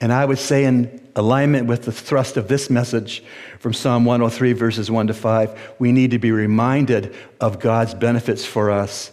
And 0.00 0.12
I 0.12 0.24
would 0.24 0.38
say, 0.38 0.64
in 0.64 1.10
alignment 1.14 1.66
with 1.66 1.82
the 1.82 1.92
thrust 1.92 2.36
of 2.38 2.48
this 2.48 2.70
message 2.70 3.22
from 3.58 3.74
Psalm 3.74 4.06
103, 4.06 4.54
verses 4.54 4.90
1 4.90 5.08
to 5.08 5.14
5, 5.14 5.74
we 5.78 5.92
need 5.92 6.12
to 6.12 6.18
be 6.18 6.32
reminded 6.32 7.14
of 7.40 7.60
God's 7.60 7.92
benefits 7.92 8.46
for 8.46 8.70
us 8.70 9.12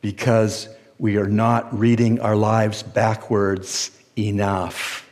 because 0.00 0.68
we 0.98 1.16
are 1.16 1.28
not 1.28 1.78
reading 1.78 2.20
our 2.20 2.34
lives 2.34 2.82
backwards 2.82 3.90
enough. 4.18 5.08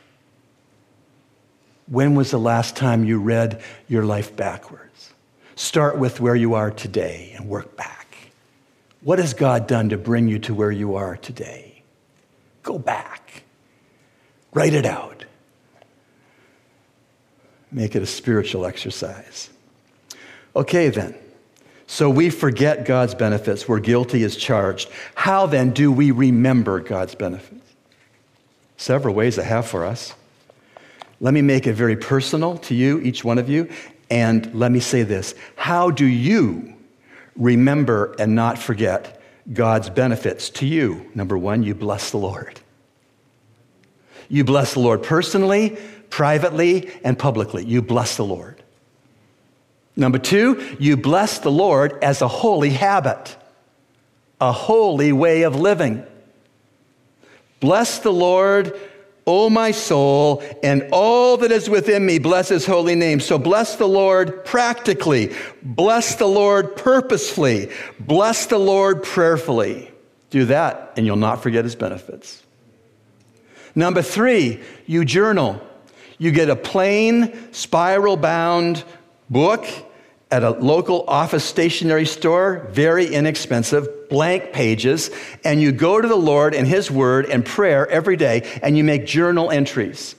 When 1.87 2.15
was 2.15 2.31
the 2.31 2.39
last 2.39 2.75
time 2.75 3.05
you 3.05 3.19
read 3.19 3.61
your 3.87 4.03
life 4.03 4.35
backwards? 4.35 5.13
Start 5.55 5.97
with 5.97 6.19
where 6.19 6.35
you 6.35 6.55
are 6.55 6.71
today 6.71 7.33
and 7.35 7.47
work 7.47 7.77
back. 7.77 8.17
What 9.01 9.19
has 9.19 9.33
God 9.33 9.67
done 9.67 9.89
to 9.89 9.97
bring 9.97 10.27
you 10.27 10.39
to 10.39 10.53
where 10.53 10.71
you 10.71 10.95
are 10.95 11.17
today? 11.17 11.83
Go 12.63 12.79
back. 12.79 13.22
Write 14.53 14.73
it 14.73 14.85
out. 14.85 15.25
Make 17.71 17.95
it 17.95 18.03
a 18.03 18.07
spiritual 18.07 18.65
exercise. 18.65 19.49
Okay, 20.55 20.89
then. 20.89 21.15
So 21.87 22.09
we 22.09 22.29
forget 22.29 22.85
God's 22.85 23.15
benefits 23.15 23.67
where 23.67 23.79
guilty 23.79 24.23
is 24.23 24.35
charged. 24.35 24.89
How 25.15 25.45
then 25.45 25.71
do 25.71 25.91
we 25.91 26.11
remember 26.11 26.79
God's 26.79 27.15
benefits? 27.15 27.61
Several 28.77 29.15
ways 29.15 29.37
I 29.37 29.43
have 29.43 29.67
for 29.67 29.85
us. 29.85 30.13
Let 31.19 31.33
me 31.33 31.41
make 31.41 31.67
it 31.67 31.73
very 31.73 31.95
personal 31.95 32.57
to 32.59 32.75
you, 32.75 32.99
each 32.99 33.23
one 33.23 33.37
of 33.37 33.49
you, 33.49 33.69
and 34.09 34.53
let 34.53 34.71
me 34.71 34.79
say 34.79 35.03
this 35.03 35.35
How 35.55 35.89
do 35.89 36.05
you 36.05 36.73
remember 37.35 38.15
and 38.19 38.35
not 38.35 38.57
forget 38.57 39.21
God's 39.51 39.89
benefits 39.89 40.49
to 40.51 40.65
you? 40.65 41.09
Number 41.15 41.37
one, 41.37 41.63
you 41.63 41.75
bless 41.75 42.11
the 42.11 42.17
Lord. 42.17 42.59
You 44.29 44.43
bless 44.43 44.73
the 44.73 44.79
Lord 44.79 45.03
personally, 45.03 45.77
privately, 46.09 46.89
and 47.03 47.17
publicly. 47.17 47.65
You 47.65 47.81
bless 47.81 48.17
the 48.17 48.25
Lord. 48.25 48.61
Number 49.95 50.17
two, 50.17 50.75
you 50.79 50.97
bless 50.97 51.39
the 51.39 51.51
Lord 51.51 52.03
as 52.03 52.21
a 52.21 52.27
holy 52.27 52.71
habit, 52.71 53.37
a 54.41 54.51
holy 54.51 55.11
way 55.11 55.43
of 55.43 55.55
living. 55.55 56.03
Bless 57.59 57.99
the 57.99 58.11
Lord, 58.11 58.77
O 59.25 59.49
my 59.49 59.71
soul, 59.71 60.43
and 60.61 60.89
all 60.91 61.37
that 61.37 61.51
is 61.51 61.69
within 61.69 62.05
me, 62.05 62.19
bless 62.19 62.49
his 62.49 62.65
holy 62.65 62.95
name. 62.95 63.21
So 63.21 63.37
bless 63.37 63.77
the 63.77 63.87
Lord 63.87 64.43
practically, 64.43 65.33
bless 65.61 66.15
the 66.15 66.27
Lord 66.27 66.75
purposefully, 66.75 67.71
bless 67.99 68.47
the 68.47 68.57
Lord 68.57 69.01
prayerfully. 69.01 69.91
Do 70.29 70.45
that, 70.45 70.93
and 70.97 71.05
you'll 71.05 71.15
not 71.15 71.41
forget 71.41 71.63
his 71.63 71.75
benefits. 71.75 72.42
Number 73.75 74.01
three, 74.01 74.61
you 74.85 75.05
journal. 75.05 75.61
You 76.17 76.31
get 76.31 76.49
a 76.49 76.55
plain, 76.55 77.51
spiral 77.53 78.17
bound 78.17 78.83
book 79.29 79.65
at 80.29 80.43
a 80.43 80.49
local 80.49 81.03
office 81.07 81.43
stationery 81.43 82.05
store, 82.05 82.67
very 82.71 83.05
inexpensive, 83.05 84.09
blank 84.09 84.51
pages, 84.51 85.11
and 85.43 85.61
you 85.61 85.71
go 85.71 86.01
to 86.01 86.07
the 86.07 86.15
Lord 86.15 86.55
and 86.55 86.67
His 86.67 86.89
Word 86.89 87.27
and 87.27 87.45
prayer 87.45 87.87
every 87.87 88.15
day, 88.15 88.59
and 88.63 88.77
you 88.77 88.83
make 88.83 89.05
journal 89.05 89.51
entries. 89.51 90.15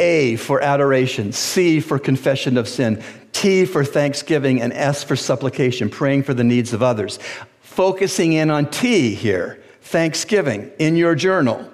A 0.00 0.34
for 0.36 0.60
adoration, 0.60 1.32
C 1.32 1.80
for 1.80 1.98
confession 1.98 2.58
of 2.58 2.68
sin, 2.68 3.02
T 3.32 3.64
for 3.64 3.84
thanksgiving, 3.84 4.60
and 4.60 4.72
S 4.72 5.04
for 5.04 5.14
supplication, 5.14 5.88
praying 5.88 6.24
for 6.24 6.34
the 6.34 6.44
needs 6.44 6.72
of 6.72 6.82
others. 6.82 7.18
Focusing 7.60 8.32
in 8.32 8.50
on 8.50 8.70
T 8.70 9.14
here, 9.14 9.62
thanksgiving, 9.84 10.72
in 10.78 10.96
your 10.96 11.14
journal. 11.14 11.70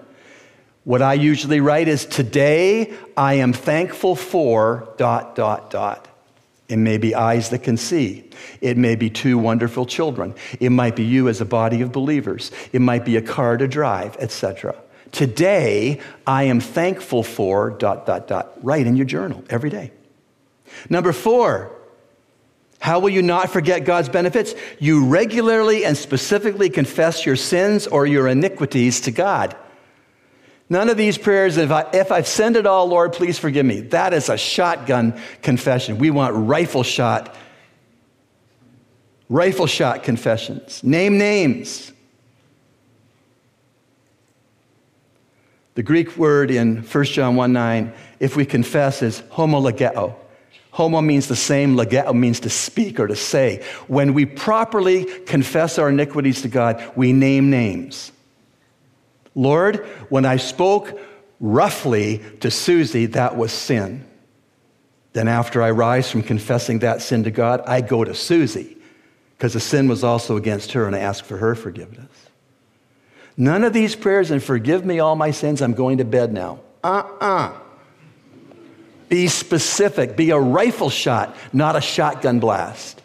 What 0.85 1.01
I 1.01 1.15
usually 1.15 1.61
write 1.61 1.89
is 1.89 2.05
today 2.05 2.93
I 3.17 3.35
am 3.35 3.53
thankful 3.53 4.17
for 4.17 4.93
dot, 4.99 5.37
dot, 5.37 5.71
dot. 5.71 6.09
It 6.69 6.77
may 6.77 6.99
be 6.99 7.15
eyes 7.15 7.51
that 7.51 7.61
can 7.61 7.77
see. 7.77 8.29
It 8.61 8.77
may 8.77 8.95
be 8.95 9.11
two 9.11 9.39
wonderful 9.39 9.87
children. 9.87 10.35
It 10.61 10.71
might 10.71 10.97
be 10.97 11.05
you 11.05 11.29
as 11.29 11.41
a 11.41 11.45
body 11.45 11.83
of 11.83 11.93
believers. 11.93 12.53
It 12.73 12.81
might 12.81 13.05
be 13.05 13.17
a 13.17 13.23
car 13.23 13.57
to 13.57 13.67
drive, 13.67 14.17
etc. 14.19 14.75
Today, 15.13 16.01
I 16.27 16.45
am 16.45 16.61
thankful 16.61 17.23
for 17.23 17.71
dot, 17.71 18.07
dot, 18.07 18.29
dot. 18.29 18.53
Write 18.63 18.87
in 18.87 18.97
your 18.97 19.07
journal 19.07 19.43
every 19.51 19.71
day. 19.71 19.93
Number 20.89 21.13
four, 21.13 21.73
how 22.81 22.99
will 22.99 23.11
you 23.11 23.21
not 23.21 23.51
forget 23.51 23.85
God's 23.85 24.09
benefits? 24.09 24.55
You 24.79 25.05
regularly 25.05 25.85
and 25.85 25.97
specifically 25.97 26.71
confess 26.71 27.27
your 27.27 27.37
sins 27.37 27.87
or 27.87 28.07
your 28.07 28.27
iniquities 28.27 29.03
to 29.03 29.11
God. 29.11 29.55
None 30.71 30.89
of 30.89 30.97
these 30.97 31.19
prayers, 31.19 31.59
if, 31.59 31.71
I, 31.71 31.87
if 31.93 32.11
I've 32.11 32.27
sinned 32.27 32.57
at 32.57 32.67
all, 32.67 32.87
Lord, 32.87 33.13
please 33.13 33.39
forgive 33.39 33.67
me. 33.67 33.81
That 33.81 34.15
is 34.15 34.31
a 34.31 34.39
shotgun 34.39 35.21
confession. 35.43 35.99
We 35.99 36.11
want 36.11 36.35
rifle 36.35 36.83
shot, 36.83 37.35
rifle 39.29 39.67
shot 39.67 40.03
confessions. 40.03 40.83
Name 40.83 41.19
names. 41.19 41.93
The 45.75 45.83
Greek 45.83 46.17
word 46.17 46.51
in 46.51 46.79
1 46.79 47.05
John 47.05 47.37
1 47.37 47.53
9, 47.53 47.93
if 48.21 48.37
we 48.37 48.47
confess, 48.47 49.03
is 49.03 49.21
homologeo. 49.33 50.15
Homo 50.81 51.03
means 51.03 51.29
the 51.29 51.37
same, 51.37 51.77
legeo 51.77 52.15
means 52.15 52.41
to 52.41 52.49
speak 52.49 52.99
or 52.99 53.07
to 53.07 53.15
say. 53.15 53.63
When 53.87 54.15
we 54.15 54.25
properly 54.25 55.05
confess 55.05 55.79
our 55.79 55.91
iniquities 55.91 56.41
to 56.41 56.49
God, 56.49 56.83
we 56.97 57.13
name 57.13 57.51
names. 57.51 58.13
Lord, 59.35 59.85
when 60.09 60.25
I 60.25 60.39
spoke 60.39 60.99
roughly 61.39 62.23
to 62.41 62.51
Susie, 62.51 63.05
that 63.05 63.37
was 63.37 63.53
sin. 63.53 64.07
Then, 65.13 65.29
after 65.29 65.63
I 65.63 65.71
rise 65.71 66.11
from 66.11 66.23
confessing 66.23 66.79
that 66.79 67.03
sin 67.03 67.25
to 67.25 67.31
God, 67.31 67.61
I 67.67 67.83
go 67.83 68.03
to 68.03 68.15
Susie 68.15 68.79
because 69.37 69.53
the 69.53 69.61
sin 69.61 69.87
was 69.87 70.03
also 70.03 70.39
against 70.39 70.73
her 70.73 70.87
and 70.87 70.97
I 70.97 71.01
ask 71.01 71.23
for 71.23 71.37
her 71.37 71.55
forgiveness. 71.55 72.09
None 73.37 73.65
of 73.65 73.75
these 73.75 73.95
prayers 73.95 74.31
and 74.31 74.43
forgive 74.43 74.87
me 74.87 74.99
all 74.99 75.15
my 75.15 75.31
sins, 75.31 75.61
I'm 75.61 75.75
going 75.75 75.99
to 75.99 76.07
bed 76.07 76.33
now. 76.33 76.61
Uh 76.83 77.03
uh-uh. 77.21 77.27
uh 77.27 77.53
Be 79.11 79.27
specific, 79.27 80.17
be 80.17 80.31
a 80.31 80.39
rifle 80.39 80.89
shot, 80.89 81.37
not 81.53 81.77
a 81.77 81.81
shotgun 81.81 82.41
blast. 82.41 83.03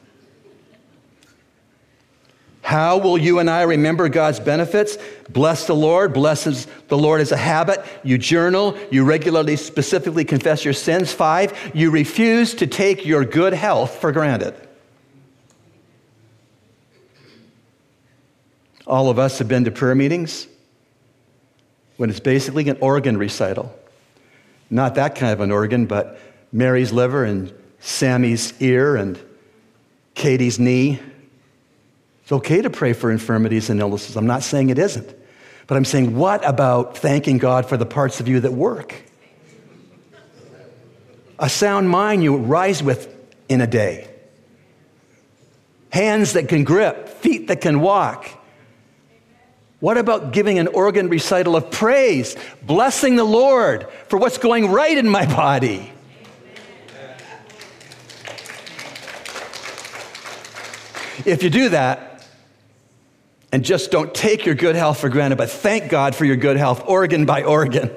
How 2.62 2.98
will 2.98 3.18
you 3.18 3.40
and 3.40 3.50
I 3.50 3.64
remember 3.64 4.08
God's 4.10 4.40
benefits? 4.40 4.98
Bless 5.30 5.68
the 5.68 5.76
Lord. 5.76 6.14
Blesses 6.14 6.66
the 6.88 6.98
Lord 6.98 7.22
as 7.22 7.32
a 7.32 7.38
habit. 7.38 7.84
You 8.04 8.18
journal. 8.18 8.76
You 8.90 9.04
regularly, 9.04 9.56
specifically 9.56 10.26
confess 10.26 10.66
your 10.66 10.74
sins. 10.74 11.12
Five, 11.12 11.54
you 11.76 11.92
refuse 11.92 12.56
to 12.56 12.66
take 12.66 13.06
your 13.06 13.24
good 13.24 13.54
health 13.54 13.96
for 13.96 14.12
granted. 14.12 14.56
All 18.88 19.10
of 19.10 19.20
us 19.20 19.38
have 19.40 19.48
been 19.48 19.66
to 19.66 19.72
prayer 19.72 19.96
meetings 19.96 20.48
when 21.98 22.10
it's 22.10 22.20
basically 22.20 22.68
an 22.70 22.78
organ 22.82 23.18
recital. 23.18 23.78
Not 24.70 24.96
that 24.96 25.16
kind 25.16 25.32
of 25.32 25.42
an 25.42 25.52
organ, 25.52 25.86
but 25.86 26.20
Mary's 26.52 26.92
liver 26.92 27.24
and 27.24 27.54
Sammy's 27.80 28.54
ear 28.62 28.96
and 28.96 29.20
Katie's 30.16 30.60
knee 30.60 31.00
it's 32.26 32.32
okay 32.32 32.64
to 32.64 32.72
pray 32.72 32.94
for 32.94 33.12
infirmities 33.12 33.70
and 33.70 33.80
illnesses. 33.80 34.18
I'm 34.18 34.26
not 34.26 34.42
saying 34.42 34.72
it 34.72 34.80
isn't. 34.80 35.16
But 35.68 35.78
I'm 35.78 35.86
saying, 35.86 36.16
what 36.16 36.44
about 36.44 36.98
thanking 36.98 37.38
God 37.38 37.68
for 37.68 37.78
the 37.78 37.86
parts 37.86 38.20
of 38.20 38.28
you 38.28 38.40
that 38.40 38.52
work? 38.52 38.96
A 41.38 41.48
sound 41.48 41.88
mind 41.88 42.24
you 42.24 42.36
rise 42.36 42.82
with 42.82 43.16
in 43.48 43.62
a 43.62 43.68
day. 43.68 44.10
Hands 45.92 46.34
that 46.34 46.50
can 46.50 46.64
grip, 46.64 47.10
feet 47.10 47.48
that 47.50 47.62
can 47.62 47.80
walk. 47.80 48.28
What 49.86 50.00
about 50.00 50.32
giving 50.32 50.58
an 50.58 50.66
organ 50.66 51.10
recital 51.10 51.56
of 51.56 51.70
praise, 51.70 52.36
blessing 52.64 53.18
the 53.18 53.24
Lord 53.24 53.88
for 54.08 54.18
what's 54.18 54.40
going 54.40 54.72
right 54.72 54.98
in 54.98 55.08
my 55.08 55.28
body? 55.28 55.94
If 61.24 61.44
you 61.44 61.52
do 61.52 61.70
that, 61.70 62.28
and 63.52 63.64
just 63.64 63.92
don't 63.92 64.12
take 64.12 64.48
your 64.48 64.56
good 64.56 64.76
health 64.76 64.98
for 64.98 65.08
granted, 65.08 65.36
but 65.36 65.52
thank 65.52 65.92
God 65.92 66.16
for 66.16 66.26
your 66.26 66.38
good 66.38 66.58
health, 66.58 66.82
organ 66.88 67.28
by 67.28 67.44
organ 67.44 67.92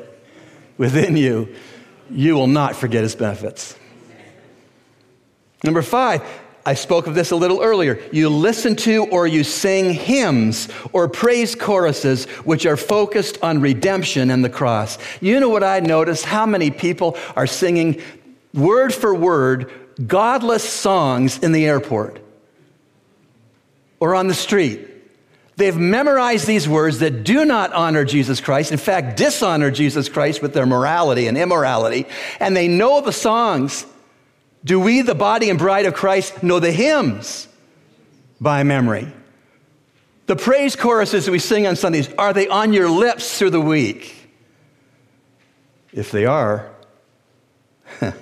within 0.76 1.16
you, 1.16 1.55
you 2.11 2.34
will 2.34 2.49
not 2.49 2.76
forget 2.76 3.03
his 3.03 3.16
benefits. 3.16 3.74
Number 5.64 5.80
five, 5.80 6.22
I 6.69 6.75
spoke 6.75 7.07
of 7.07 7.14
this 7.14 7.31
a 7.31 7.37
little 7.37 7.62
earlier. 7.62 7.99
You 8.12 8.29
listen 8.29 8.77
to 8.77 9.07
or 9.07 9.27
you 9.27 9.43
sing 9.43 9.95
hymns 9.95 10.69
or 10.93 11.09
praise 11.09 11.55
choruses 11.55 12.27
which 12.45 12.66
are 12.66 12.77
focused 12.77 13.39
on 13.43 13.62
redemption 13.62 14.31
and 14.31 14.45
the 14.45 14.51
cross. 14.51 14.99
You 15.23 15.41
know 15.41 15.49
what 15.49 15.64
I 15.64 15.81
noticed? 15.81 16.27
How 16.27 16.45
many 16.45 16.71
people 16.71 17.16
are 17.35 17.47
singing 17.47 18.03
word 18.53 18.93
for 18.93 19.14
word 19.14 19.73
godless 20.07 20.69
songs 20.69 21.39
in 21.39 21.53
the 21.53 21.64
airport 21.64 22.21
or 23.99 24.14
on 24.14 24.27
the 24.27 24.35
street? 24.35 24.87
They've 25.57 25.75
memorized 25.75 26.47
these 26.47 26.69
words 26.69 26.99
that 26.99 27.25
do 27.25 27.47
not 27.47 27.73
honor 27.73 28.05
Jesus 28.05 28.43
Christ, 28.43 28.73
in 28.73 28.79
fact, 28.79 29.16
dishonor 29.16 29.71
Jesus 29.71 30.11
Christ 30.11 30.43
with 30.43 30.53
their 30.53 30.66
morality 30.66 31.29
and 31.29 31.39
immorality, 31.39 32.05
and 32.39 32.55
they 32.55 32.69
know 32.69 33.01
the 33.01 33.11
songs. 33.11 33.87
Do 34.65 34.81
we, 34.81 35.03
the 35.03 35.15
body 35.15 35.51
and 35.51 35.59
bride 35.59 35.87
of 35.87 35.95
Christ, 35.95 36.43
know 36.43 36.61
the 36.61 36.73
hymns 36.73 37.49
by 38.41 38.63
memory? 38.63 39.13
The 40.27 40.37
praise 40.37 40.77
choruses 40.77 41.25
that 41.25 41.33
we 41.33 41.39
sing 41.39 41.67
on 41.67 41.77
Sundays, 41.77 42.13
are 42.19 42.33
they 42.33 42.49
on 42.49 42.73
your 42.73 42.91
lips 42.91 43.39
through 43.39 43.51
the 43.51 43.61
week? 43.61 44.15
If 45.93 46.11
they 46.11 46.27
are, 46.27 46.71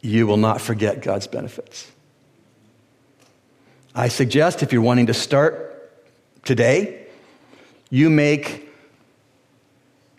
you 0.00 0.26
will 0.26 0.36
not 0.36 0.60
forget 0.60 1.02
God's 1.02 1.26
benefits. 1.26 1.90
I 3.94 4.08
suggest 4.08 4.62
if 4.62 4.72
you're 4.72 4.82
wanting 4.82 5.06
to 5.06 5.14
start 5.14 5.70
Today, 6.44 7.06
you 7.90 8.08
make 8.08 8.68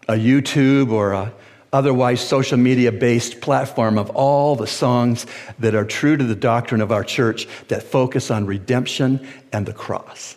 a 0.08 0.14
YouTube 0.14 0.92
or 0.92 1.14
a 1.14 1.34
otherwise 1.74 2.20
social 2.22 2.58
media 2.58 2.92
based 2.92 3.42
platform 3.42 3.98
of 3.98 4.10
all 4.12 4.56
the 4.56 4.68
songs 4.68 5.26
that 5.60 5.76
are 5.76 5.86
true 5.86 6.18
to 6.18 6.24
the 6.24 6.36
doctrine 6.36 6.82
of 6.82 6.92
our 6.92 7.04
church 7.04 7.48
that 7.70 7.84
focus 7.84 8.30
on 8.30 8.46
redemption 8.46 9.26
and 9.54 9.66
the 9.66 9.74
cross. 9.74 10.36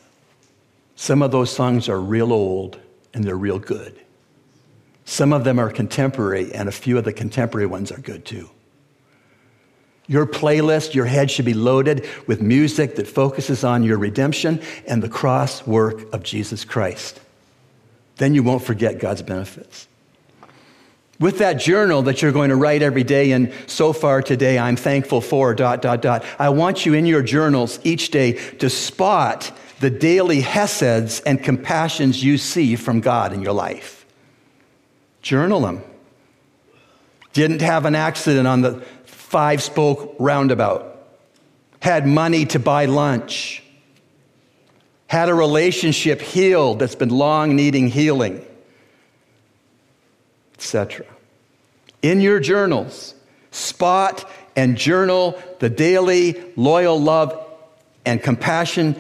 Some 0.97 1.23
of 1.23 1.33
those 1.33 1.51
songs 1.51 1.89
are 1.89 2.01
real 2.01 2.33
old 2.33 2.81
and 3.13 3.25
they're 3.25 3.37
real 3.37 3.59
good. 3.59 3.99
Some 5.05 5.33
of 5.33 5.45
them 5.45 5.59
are 5.59 5.71
contemporary, 5.71 6.55
and 6.55 6.69
a 6.69 6.73
few 6.73 6.97
of 6.97 7.05
the 7.05 7.13
contemporary 7.13 7.67
ones 7.67 7.93
are 7.93 8.01
good 8.01 8.25
too. 8.25 8.49
Your 10.07 10.27
playlist, 10.27 10.95
your 10.95 11.05
head 11.07 11.31
should 11.31 11.45
be 11.45 11.55
loaded 11.55 12.07
with 12.27 12.41
music 12.43 12.97
that 12.97 13.07
focuses 13.07 13.65
on 13.65 13.83
your 13.83 13.99
redemption 13.99 14.61
and 14.87 15.03
the 15.03 15.09
cross 15.09 15.67
work 15.67 16.13
of 16.13 16.23
Jesus 16.23 16.65
Christ. 16.65 17.21
Then 18.17 18.35
you 18.35 18.43
won't 18.43 18.63
forget 18.63 18.99
God's 18.99 19.23
benefits. 19.23 19.89
With 21.21 21.39
that 21.39 21.55
journal 21.55 22.03
that 22.03 22.23
you're 22.23 22.33
going 22.33 22.51
to 22.51 22.57
write 22.57 22.83
every 22.83 23.05
day, 23.05 23.33
and 23.33 23.53
so 23.67 23.93
far 23.93 24.21
today, 24.21 24.59
I'm 24.59 24.77
thankful 24.77 25.21
for, 25.21 25.55
dot, 25.55 25.81
dot, 25.81 26.03
dot, 26.03 26.25
I 26.39 26.49
want 26.49 26.85
you 26.85 26.95
in 26.95 27.07
your 27.07 27.23
journals 27.23 27.79
each 27.85 28.11
day 28.11 28.33
to 28.59 28.69
spot 28.69 29.53
the 29.81 29.91
daily 29.91 30.41
heseds 30.43 31.23
and 31.25 31.43
compassions 31.43 32.23
you 32.23 32.39
see 32.39 32.75
from 32.75 33.01
God 33.01 33.33
in 33.33 33.43
your 33.43 33.53
life. 33.53 34.05
Journal 35.23 35.61
them. 35.61 35.83
Didn't 37.33 37.63
have 37.63 37.85
an 37.85 37.95
accident 37.95 38.47
on 38.47 38.63
the 38.63 38.81
five 39.05 39.63
spoke 39.63 40.17
roundabout, 40.19 40.97
had 41.81 42.07
money 42.07 42.45
to 42.47 42.59
buy 42.59 42.87
lunch, 42.87 43.63
had 45.07 45.29
a 45.29 45.35
relationship 45.35 46.21
healed 46.21 46.79
that's 46.79 46.95
been 46.95 47.11
long 47.11 47.57
needing 47.57 47.89
healing, 47.89 48.45
etc. 50.55 51.07
In 52.03 52.21
your 52.21 52.41
journals, 52.41 53.15
spot 53.51 54.29
and 54.57 54.77
journal 54.77 55.41
the 55.61 55.71
daily 55.71 56.43
loyal 56.57 57.01
love 57.01 57.41
and 58.05 58.23
compassion 58.23 58.97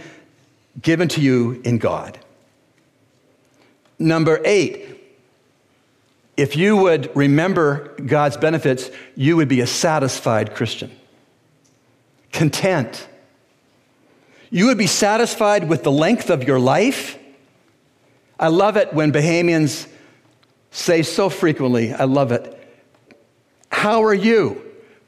given 0.80 1.09
to 1.09 1.20
you 1.20 1.61
in 1.64 1.78
God. 1.78 2.18
Number 3.98 4.40
eight, 4.44 4.94
if 6.36 6.57
you 6.57 6.76
would 6.76 7.14
remember 7.16 7.94
God's 8.05 8.36
benefits, 8.36 8.90
you 9.14 9.36
would 9.36 9.48
be 9.48 9.61
a 9.61 9.66
satisfied 9.66 10.55
Christian, 10.55 10.90
content. 12.32 13.07
You 14.50 14.66
would 14.66 14.78
be 14.78 14.88
satisfied 14.88 15.68
with 15.68 15.84
the 15.84 15.92
length 15.92 16.30
of 16.30 16.44
your 16.44 16.59
life. 16.59 17.18
I 18.38 18.48
love 18.48 18.76
it 18.76 18.92
when 18.92 19.12
Bahamians 19.12 19.86
say 20.74 21.02
so 21.02 21.30
frequently, 21.30 21.92
I 21.92 22.04
love 22.04 22.32
it. 22.32 22.50
How 23.70 24.02
are 24.04 24.14
you? 24.14 24.60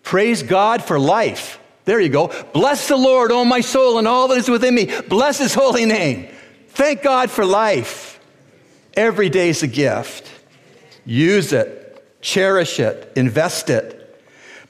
Praise 0.03 0.43
God 0.43 0.83
for 0.83 0.99
life. 0.99 1.59
There 1.85 2.01
you 2.01 2.09
go. 2.09 2.33
Bless 2.53 2.89
the 2.89 2.97
Lord, 2.97 3.33
O 3.33 3.45
my 3.45 3.61
soul, 3.61 3.99
and 3.99 4.07
all 4.09 4.29
that 4.29 4.39
is 4.39 4.49
within 4.49 4.75
me. 4.75 4.91
Bless 5.09 5.39
his 5.39 5.55
holy 5.55 5.85
name. 5.85 6.29
Thank 6.69 7.03
God 7.03 7.31
for 7.31 7.45
life. 7.45 8.21
Every 8.95 9.29
day 9.29 9.49
is 9.49 9.63
a 9.63 9.67
gift. 9.67 10.31
Use 11.05 11.53
it, 11.53 12.21
cherish 12.21 12.81
it, 12.81 13.13
invest 13.17 13.69
it. 13.69 14.03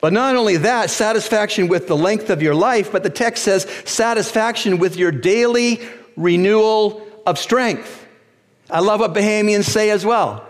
But 0.01 0.13
not 0.13 0.37
only 0.37 0.59
that, 0.59 0.91
satisfaction 0.91 1.69
with 1.69 1.89
the 1.89 1.97
length 1.97 2.31
of 2.31 2.43
your 2.43 2.55
life, 2.55 2.91
but 2.93 3.03
the 3.03 3.11
text 3.11 3.45
says 3.45 3.67
satisfaction 3.85 4.79
with 4.79 4.97
your 4.97 5.11
daily 5.11 5.81
renewal 6.17 7.07
of 7.27 7.39
strength. 7.39 8.07
I 8.71 8.81
love 8.81 9.01
what 9.01 9.15
Bahamians 9.15 9.65
say 9.65 9.91
as 9.91 10.05
well. 10.05 10.47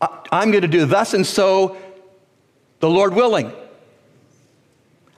I'm 0.00 0.50
going 0.50 0.62
to 0.62 0.68
do 0.68 0.86
thus 0.86 1.14
and 1.14 1.26
so, 1.26 1.76
the 2.80 2.88
Lord 2.88 3.14
willing. 3.14 3.52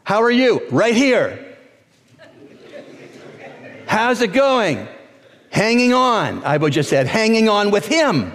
How 0.04 0.22
are 0.22 0.30
you? 0.30 0.66
Right 0.70 0.94
here. 0.94 1.56
How's 3.86 4.20
it 4.22 4.32
going? 4.32 4.88
Hanging 5.50 5.92
on. 5.92 6.42
I 6.44 6.56
would 6.56 6.72
just 6.72 6.90
said, 6.90 7.06
hanging 7.06 7.48
on 7.48 7.70
with 7.70 7.86
Him. 7.86 8.32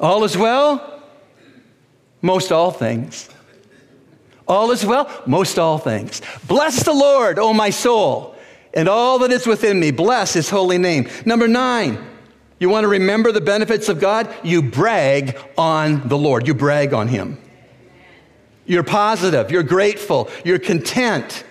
All 0.00 0.24
is 0.24 0.36
well? 0.36 1.02
Most 2.22 2.50
all 2.50 2.70
things. 2.70 3.28
All 4.48 4.70
is 4.70 4.84
well? 4.84 5.08
Most 5.26 5.58
all 5.58 5.78
things. 5.78 6.22
Bless 6.48 6.82
the 6.82 6.92
Lord, 6.92 7.38
O 7.38 7.52
my 7.52 7.70
soul, 7.70 8.34
and 8.74 8.88
all 8.88 9.18
that 9.20 9.30
is 9.30 9.46
within 9.46 9.78
me. 9.78 9.90
Bless 9.90 10.32
his 10.32 10.50
holy 10.50 10.78
name. 10.78 11.08
Number 11.24 11.46
nine, 11.46 12.04
you 12.60 12.68
want 12.68 12.84
to 12.84 12.88
remember 12.88 13.32
the 13.32 13.40
benefits 13.40 13.88
of 13.88 13.98
God? 13.98 14.32
You 14.44 14.62
brag 14.62 15.36
on 15.58 16.06
the 16.08 16.16
Lord, 16.16 16.46
you 16.46 16.54
brag 16.54 16.94
on 16.94 17.08
him. 17.08 17.38
You're 18.66 18.84
positive, 18.84 19.50
you're 19.50 19.64
grateful, 19.64 20.30
you're 20.44 20.60
content. 20.60 21.42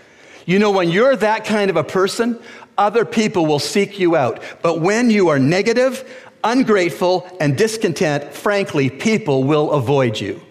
You 0.45 0.57
know, 0.57 0.71
when 0.71 0.89
you're 0.89 1.17
that 1.17 1.43
kind 1.43 1.69
of 1.69 1.75
a 1.75 1.83
person, 1.83 2.39
other 2.77 3.03
people 3.03 3.45
will 3.45 3.59
seek 3.59 3.99
you 3.99 4.15
out. 4.15 4.41
But 4.61 4.79
when 4.79 5.09
you 5.09 5.27
are 5.27 5.39
negative, 5.39 6.09
ungrateful, 6.45 7.27
and 7.41 7.57
discontent, 7.57 8.33
frankly, 8.33 8.89
people 8.89 9.43
will 9.43 9.71
avoid 9.71 10.17
you. 10.17 10.41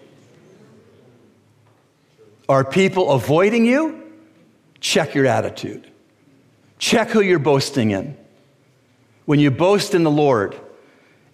Are 2.47 2.63
people 2.63 3.11
avoiding 3.11 3.65
you? 3.65 3.99
check 4.79 5.13
your 5.13 5.25
attitude. 5.25 5.89
Check 6.77 7.09
who 7.09 7.21
you're 7.21 7.39
boasting 7.39 7.91
in. 7.91 8.17
When 9.29 9.39
you 9.39 9.51
boast 9.51 9.93
in 9.93 10.03
the 10.03 10.09
Lord, 10.09 10.59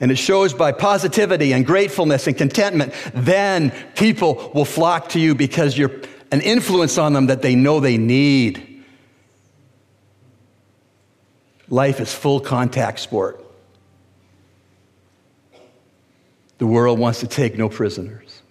and 0.02 0.12
it 0.12 0.18
shows 0.18 0.54
by 0.54 0.74
positivity 0.74 1.54
and 1.54 1.66
gratefulness 1.66 2.28
and 2.28 2.38
contentment, 2.38 2.94
then 3.14 3.72
people 3.96 4.52
will 4.54 4.66
flock 4.66 5.08
to 5.12 5.20
you 5.22 5.34
because 5.34 5.78
you're 5.78 6.02
an 6.30 6.42
influence 6.42 6.98
on 6.98 7.14
them 7.14 7.28
that 7.28 7.42
they 7.42 7.56
know 7.56 7.80
they 7.80 7.98
need. 7.98 8.84
Life 11.70 12.02
is 12.02 12.14
full 12.14 12.42
contact 12.42 13.00
sport. 13.00 13.42
The 16.58 16.68
world 16.68 17.00
wants 17.00 17.22
to 17.22 17.28
take 17.28 17.58
no 17.58 17.70
prisoners. 17.70 18.42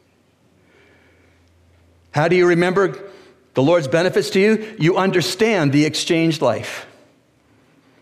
How 2.13 2.29
do 2.29 2.37
you 2.37 2.47
remember 2.47 2.99
the 3.53 3.63
Lord's 3.63 3.89
benefits 3.89 4.31
to 4.31 4.41
you? 4.41 4.75
You 4.79 4.97
understand 4.97 5.75
the 5.75 5.85
exchanged 5.85 6.41
life. 6.41 6.87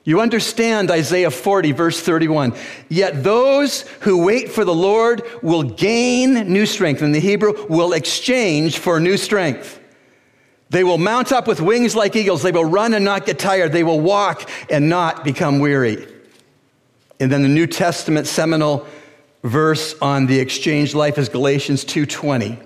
You 0.04 0.20
understand 0.20 0.90
Isaiah 0.90 1.30
40, 1.30 1.72
verse 1.72 2.00
31. 2.00 2.54
Yet 2.88 3.22
those 3.22 3.82
who 4.00 4.24
wait 4.24 4.50
for 4.50 4.64
the 4.64 4.74
Lord 4.74 5.22
will 5.42 5.62
gain 5.62 6.34
new 6.52 6.66
strength. 6.66 7.02
In 7.02 7.12
the 7.12 7.20
Hebrew, 7.20 7.66
will 7.68 7.92
exchange 7.92 8.78
for 8.78 8.98
new 8.98 9.16
strength. 9.16 9.78
They 10.70 10.82
will 10.82 10.98
mount 10.98 11.32
up 11.32 11.46
with 11.46 11.60
wings 11.60 11.94
like 11.94 12.16
eagles. 12.16 12.42
They 12.42 12.50
will 12.50 12.64
run 12.64 12.94
and 12.94 13.04
not 13.04 13.26
get 13.26 13.38
tired. 13.38 13.72
They 13.72 13.84
will 13.84 14.00
walk 14.00 14.50
and 14.70 14.88
not 14.88 15.22
become 15.22 15.60
weary. 15.60 16.08
And 17.20 17.30
then 17.30 17.42
the 17.42 17.48
New 17.48 17.68
Testament 17.68 18.26
seminal 18.26 18.86
verse 19.44 19.94
on 20.00 20.26
the 20.26 20.40
exchange 20.40 20.94
life 20.94 21.18
is 21.18 21.28
Galatians 21.28 21.84
2:20. 21.84 22.58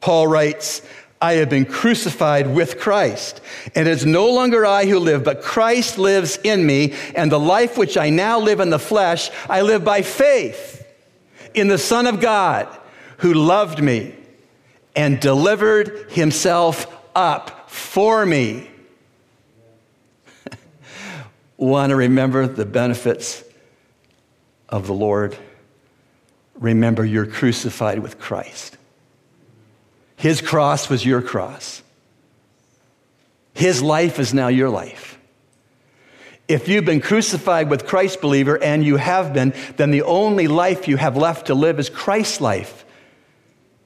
Paul 0.00 0.28
writes, 0.28 0.80
I 1.26 1.32
have 1.34 1.50
been 1.50 1.64
crucified 1.64 2.46
with 2.54 2.78
Christ. 2.78 3.40
And 3.74 3.88
it 3.88 3.90
is 3.90 4.06
no 4.06 4.30
longer 4.30 4.64
I 4.64 4.86
who 4.86 5.00
live, 5.00 5.24
but 5.24 5.42
Christ 5.42 5.98
lives 5.98 6.38
in 6.44 6.64
me. 6.64 6.94
And 7.16 7.32
the 7.32 7.40
life 7.40 7.76
which 7.76 7.96
I 7.96 8.10
now 8.10 8.38
live 8.38 8.60
in 8.60 8.70
the 8.70 8.78
flesh, 8.78 9.28
I 9.50 9.62
live 9.62 9.84
by 9.84 10.02
faith 10.02 10.86
in 11.52 11.66
the 11.66 11.78
Son 11.78 12.06
of 12.06 12.20
God 12.20 12.68
who 13.18 13.34
loved 13.34 13.82
me 13.82 14.14
and 14.94 15.18
delivered 15.18 16.12
himself 16.12 16.86
up 17.16 17.70
for 17.70 18.24
me. 18.24 18.70
Want 21.56 21.90
to 21.90 21.96
remember 21.96 22.46
the 22.46 22.66
benefits 22.66 23.42
of 24.68 24.86
the 24.86 24.94
Lord? 24.94 25.36
Remember, 26.54 27.04
you're 27.04 27.26
crucified 27.26 27.98
with 27.98 28.20
Christ. 28.20 28.75
His 30.16 30.40
cross 30.40 30.88
was 30.88 31.04
your 31.04 31.22
cross. 31.22 31.82
His 33.54 33.82
life 33.82 34.18
is 34.18 34.34
now 34.34 34.48
your 34.48 34.68
life. 34.68 35.18
If 36.48 36.68
you've 36.68 36.84
been 36.84 37.00
crucified 37.00 37.68
with 37.68 37.86
Christ, 37.86 38.20
believer, 38.20 38.62
and 38.62 38.84
you 38.84 38.96
have 38.96 39.32
been, 39.32 39.52
then 39.76 39.90
the 39.90 40.02
only 40.02 40.46
life 40.46 40.86
you 40.86 40.96
have 40.96 41.16
left 41.16 41.46
to 41.46 41.54
live 41.54 41.78
is 41.78 41.90
Christ's 41.90 42.40
life. 42.40 42.84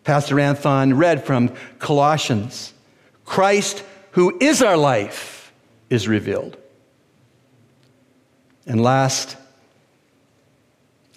Pastor 0.04 0.36
Anthon 0.36 0.98
read 0.98 1.24
from 1.24 1.54
Colossians 1.78 2.74
Christ, 3.24 3.84
who 4.12 4.36
is 4.40 4.60
our 4.60 4.76
life, 4.76 5.52
is 5.88 6.08
revealed. 6.08 6.56
And 8.66 8.82
last, 8.82 9.36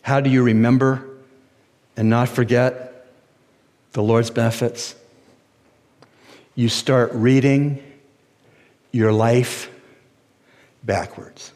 how 0.04 0.22
do 0.22 0.30
you 0.30 0.44
remember 0.44 1.04
and 1.98 2.10
not 2.10 2.30
forget 2.30 3.08
the 3.94 4.04
Lord's 4.04 4.30
benefits? 4.30 4.96
You 6.56 6.70
start 6.70 7.12
reading 7.14 7.82
your 8.92 9.12
life 9.12 9.72
backwards. 10.84 11.52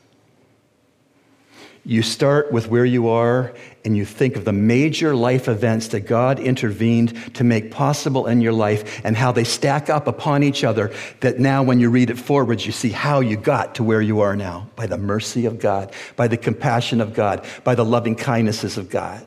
You 1.85 2.01
start 2.01 2.51
with 2.51 2.67
where 2.67 2.83
you 2.83 3.07
are 3.07 3.53
and 3.85 3.95
you 3.95 4.03
think 4.03 4.35
of 4.35 4.43
the 4.43 4.51
major 4.51 5.15
life 5.15 5.47
events 5.47 5.89
that 5.89 6.01
God 6.01 6.37
intervened 6.37 7.35
to 7.35 7.45
make 7.45 7.71
possible 7.71 8.27
in 8.27 8.41
your 8.41 8.51
life 8.51 8.99
and 9.05 9.15
how 9.15 9.31
they 9.31 9.45
stack 9.45 9.89
up 9.89 10.05
upon 10.05 10.43
each 10.43 10.65
other. 10.65 10.91
That 11.21 11.39
now, 11.39 11.63
when 11.63 11.79
you 11.79 11.89
read 11.89 12.09
it 12.09 12.17
forwards, 12.17 12.65
you 12.65 12.73
see 12.73 12.89
how 12.89 13.21
you 13.21 13.37
got 13.37 13.75
to 13.75 13.83
where 13.83 14.01
you 14.01 14.19
are 14.19 14.35
now 14.35 14.67
by 14.75 14.87
the 14.87 14.97
mercy 14.97 15.45
of 15.45 15.59
God, 15.59 15.93
by 16.17 16.27
the 16.27 16.35
compassion 16.35 16.99
of 16.99 17.13
God, 17.13 17.45
by 17.63 17.75
the 17.75 17.85
loving 17.85 18.15
kindnesses 18.15 18.77
of 18.77 18.89
God. 18.89 19.25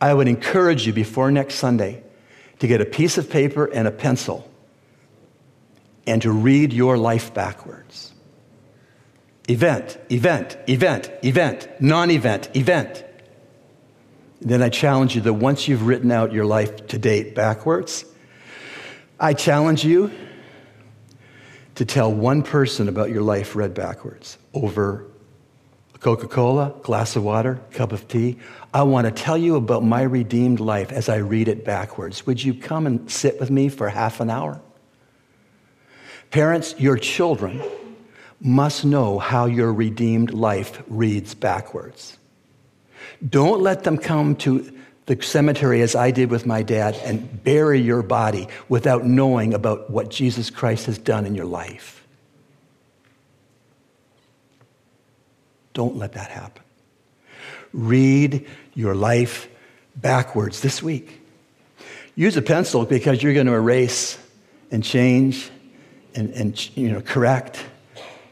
I 0.00 0.14
would 0.14 0.28
encourage 0.28 0.86
you 0.86 0.92
before 0.92 1.32
next 1.32 1.56
Sunday 1.56 2.04
to 2.60 2.68
get 2.68 2.80
a 2.80 2.86
piece 2.86 3.18
of 3.18 3.28
paper 3.28 3.64
and 3.64 3.88
a 3.88 3.90
pencil 3.92 4.48
and 6.06 6.22
to 6.22 6.30
read 6.30 6.72
your 6.72 6.96
life 6.96 7.34
backwards. 7.34 8.12
Event, 9.48 9.98
event, 10.10 10.58
event, 10.68 11.10
event, 11.22 11.68
non 11.80 12.10
event, 12.10 12.50
event. 12.54 13.04
Then 14.40 14.62
I 14.62 14.68
challenge 14.68 15.14
you 15.14 15.22
that 15.22 15.34
once 15.34 15.68
you've 15.68 15.86
written 15.86 16.10
out 16.10 16.32
your 16.32 16.44
life 16.44 16.88
to 16.88 16.98
date 16.98 17.34
backwards, 17.34 18.04
I 19.18 19.34
challenge 19.34 19.84
you 19.84 20.10
to 21.76 21.84
tell 21.84 22.12
one 22.12 22.42
person 22.42 22.88
about 22.88 23.10
your 23.10 23.22
life 23.22 23.54
read 23.54 23.72
backwards 23.72 24.36
over 24.52 25.06
a 25.94 25.98
Coca 25.98 26.26
Cola, 26.26 26.74
glass 26.82 27.16
of 27.16 27.22
water, 27.22 27.60
cup 27.72 27.92
of 27.92 28.08
tea. 28.08 28.38
I 28.74 28.82
want 28.82 29.06
to 29.06 29.10
tell 29.10 29.38
you 29.38 29.56
about 29.56 29.84
my 29.84 30.02
redeemed 30.02 30.60
life 30.60 30.92
as 30.92 31.08
I 31.08 31.16
read 31.16 31.48
it 31.48 31.64
backwards. 31.64 32.26
Would 32.26 32.42
you 32.42 32.52
come 32.52 32.86
and 32.86 33.10
sit 33.10 33.40
with 33.40 33.50
me 33.50 33.68
for 33.68 33.88
half 33.88 34.20
an 34.20 34.28
hour? 34.28 34.60
Parents, 36.30 36.74
your 36.78 36.96
children 36.96 37.62
must 38.40 38.84
know 38.84 39.18
how 39.18 39.46
your 39.46 39.72
redeemed 39.72 40.32
life 40.32 40.82
reads 40.88 41.34
backwards. 41.34 42.18
Don't 43.26 43.62
let 43.62 43.84
them 43.84 43.96
come 43.96 44.36
to 44.36 44.72
the 45.06 45.20
cemetery 45.22 45.82
as 45.82 45.94
I 45.94 46.10
did 46.10 46.30
with 46.30 46.46
my 46.46 46.62
dad 46.62 46.96
and 47.04 47.42
bury 47.44 47.80
your 47.80 48.02
body 48.02 48.48
without 48.68 49.04
knowing 49.04 49.54
about 49.54 49.88
what 49.88 50.10
Jesus 50.10 50.50
Christ 50.50 50.86
has 50.86 50.98
done 50.98 51.24
in 51.26 51.34
your 51.34 51.46
life. 51.46 52.04
Don't 55.72 55.96
let 55.96 56.14
that 56.14 56.30
happen. 56.30 56.62
Read 57.72 58.46
your 58.74 58.94
life 58.94 59.48
backwards 59.94 60.60
this 60.60 60.82
week. 60.82 61.20
Use 62.14 62.36
a 62.36 62.42
pencil 62.42 62.84
because 62.84 63.22
you're 63.22 63.34
going 63.34 63.46
to 63.46 63.52
erase 63.52 64.18
and 64.70 64.82
change 64.82 65.50
and, 66.16 66.30
and 66.30 66.76
you 66.76 66.90
know, 66.90 67.00
correct, 67.00 67.64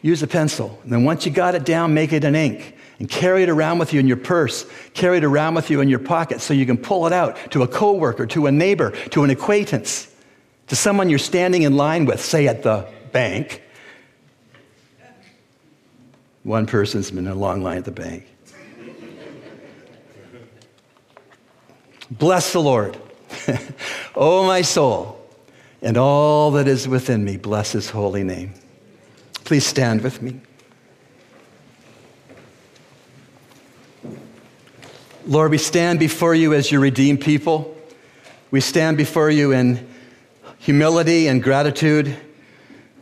use 0.03 0.23
a 0.23 0.27
pencil. 0.27 0.79
And 0.83 0.93
then 0.93 1.05
once 1.05 1.25
you 1.27 1.33
got 1.33 1.55
it 1.55 1.65
down, 1.65 1.95
make 1.95 2.13
it 2.13 2.25
an 2.25 2.35
ink 2.35 2.77
and 2.99 3.09
carry 3.09 3.43
it 3.43 3.49
around 3.49 3.79
with 3.79 3.93
you 3.93 4.01
in 4.01 4.07
your 4.07 4.17
purse, 4.17 4.67
carry 4.95 5.19
it 5.19 5.25
around 5.25 5.55
with 5.55 5.71
you 5.71 5.81
in 5.81 5.89
your 5.89 5.99
pocket 5.99 6.41
so 6.41 6.55
you 6.55 6.67
can 6.67 6.79
pull 6.79 7.07
it 7.07 7.13
out 7.13 7.37
to 7.51 7.63
a 7.63 7.69
coworker, 7.69 8.27
to 8.27 8.47
a 8.47 8.53
neighbor, 8.53 8.91
to 9.11 9.25
an 9.25 9.31
acquaintance, 9.31 10.13
to 10.69 10.77
someone 10.77 11.11
you're 11.11 11.19
standing 11.19 11.63
in 11.63 11.77
line 11.77 12.07
with, 12.07 12.21
say 12.21 12.47
at 12.47 12.63
the 12.63 12.89
bank. 13.13 13.63
One 16.43 16.67
person's 16.67 17.11
been 17.11 17.27
in 17.27 17.33
a 17.33 17.35
long 17.35 17.63
line 17.63 17.79
at 17.79 17.85
the 17.85 17.91
bank. 17.91 18.27
Bless 22.11 22.53
the 22.53 22.61
Lord. 22.61 22.97
oh, 24.15 24.47
my 24.47 24.63
soul 24.63 25.24
and 25.85 25.99
all 25.99 26.51
that 26.53 26.67
is 26.67 26.89
within 26.89 27.23
me 27.25 27.37
bless 27.37 27.73
his 27.73 27.91
holy 27.91 28.25
name. 28.25 28.55
Please 29.45 29.67
stand 29.67 30.01
with 30.01 30.23
me. 30.23 30.41
Lord, 35.27 35.51
we 35.51 35.59
stand 35.59 35.99
before 35.99 36.35
you 36.35 36.55
as 36.55 36.73
your 36.73 36.81
redeemed 36.81 37.21
people. 37.21 37.77
We 38.51 38.63
stand 38.63 38.97
before 38.97 39.31
you 39.31 39.53
in 39.53 39.87
humility 40.59 41.29
and 41.29 41.43
gratitude. 41.43 42.17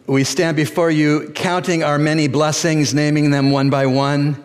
We 0.07 0.25
stand 0.25 0.57
before 0.57 0.91
you 0.91 1.31
counting 1.37 1.85
our 1.85 1.99
many 1.99 2.27
blessings, 2.27 2.93
naming 2.93 3.31
them 3.31 3.53
one 3.53 3.71
by 3.71 3.87
one. 3.87 4.43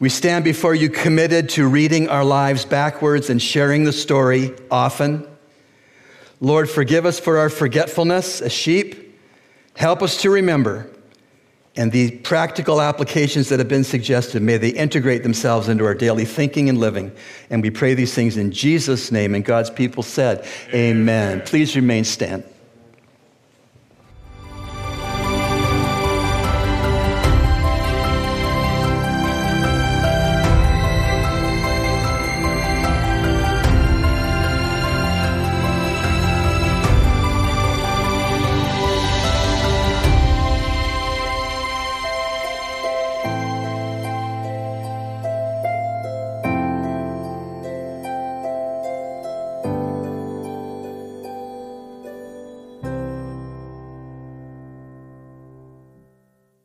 We 0.00 0.08
stand 0.08 0.44
before 0.44 0.74
you 0.74 0.90
committed 0.90 1.48
to 1.50 1.68
reading 1.68 2.08
our 2.08 2.24
lives 2.24 2.64
backwards 2.64 3.30
and 3.30 3.40
sharing 3.40 3.84
the 3.84 3.92
story 3.92 4.52
often. 4.68 5.28
Lord, 6.42 6.68
forgive 6.68 7.06
us 7.06 7.20
for 7.20 7.38
our 7.38 7.48
forgetfulness 7.48 8.40
as 8.40 8.52
sheep. 8.52 9.16
Help 9.76 10.02
us 10.02 10.20
to 10.22 10.30
remember. 10.30 10.90
And 11.76 11.92
the 11.92 12.18
practical 12.18 12.82
applications 12.82 13.48
that 13.48 13.60
have 13.60 13.68
been 13.68 13.84
suggested, 13.84 14.42
may 14.42 14.56
they 14.56 14.70
integrate 14.70 15.22
themselves 15.22 15.68
into 15.68 15.86
our 15.86 15.94
daily 15.94 16.24
thinking 16.24 16.68
and 16.68 16.78
living. 16.78 17.12
And 17.48 17.62
we 17.62 17.70
pray 17.70 17.94
these 17.94 18.12
things 18.12 18.36
in 18.36 18.50
Jesus' 18.50 19.12
name. 19.12 19.36
And 19.36 19.44
God's 19.44 19.70
people 19.70 20.02
said, 20.02 20.44
Amen. 20.70 21.34
Amen. 21.34 21.42
Please 21.46 21.76
remain 21.76 22.02
stand. 22.02 22.42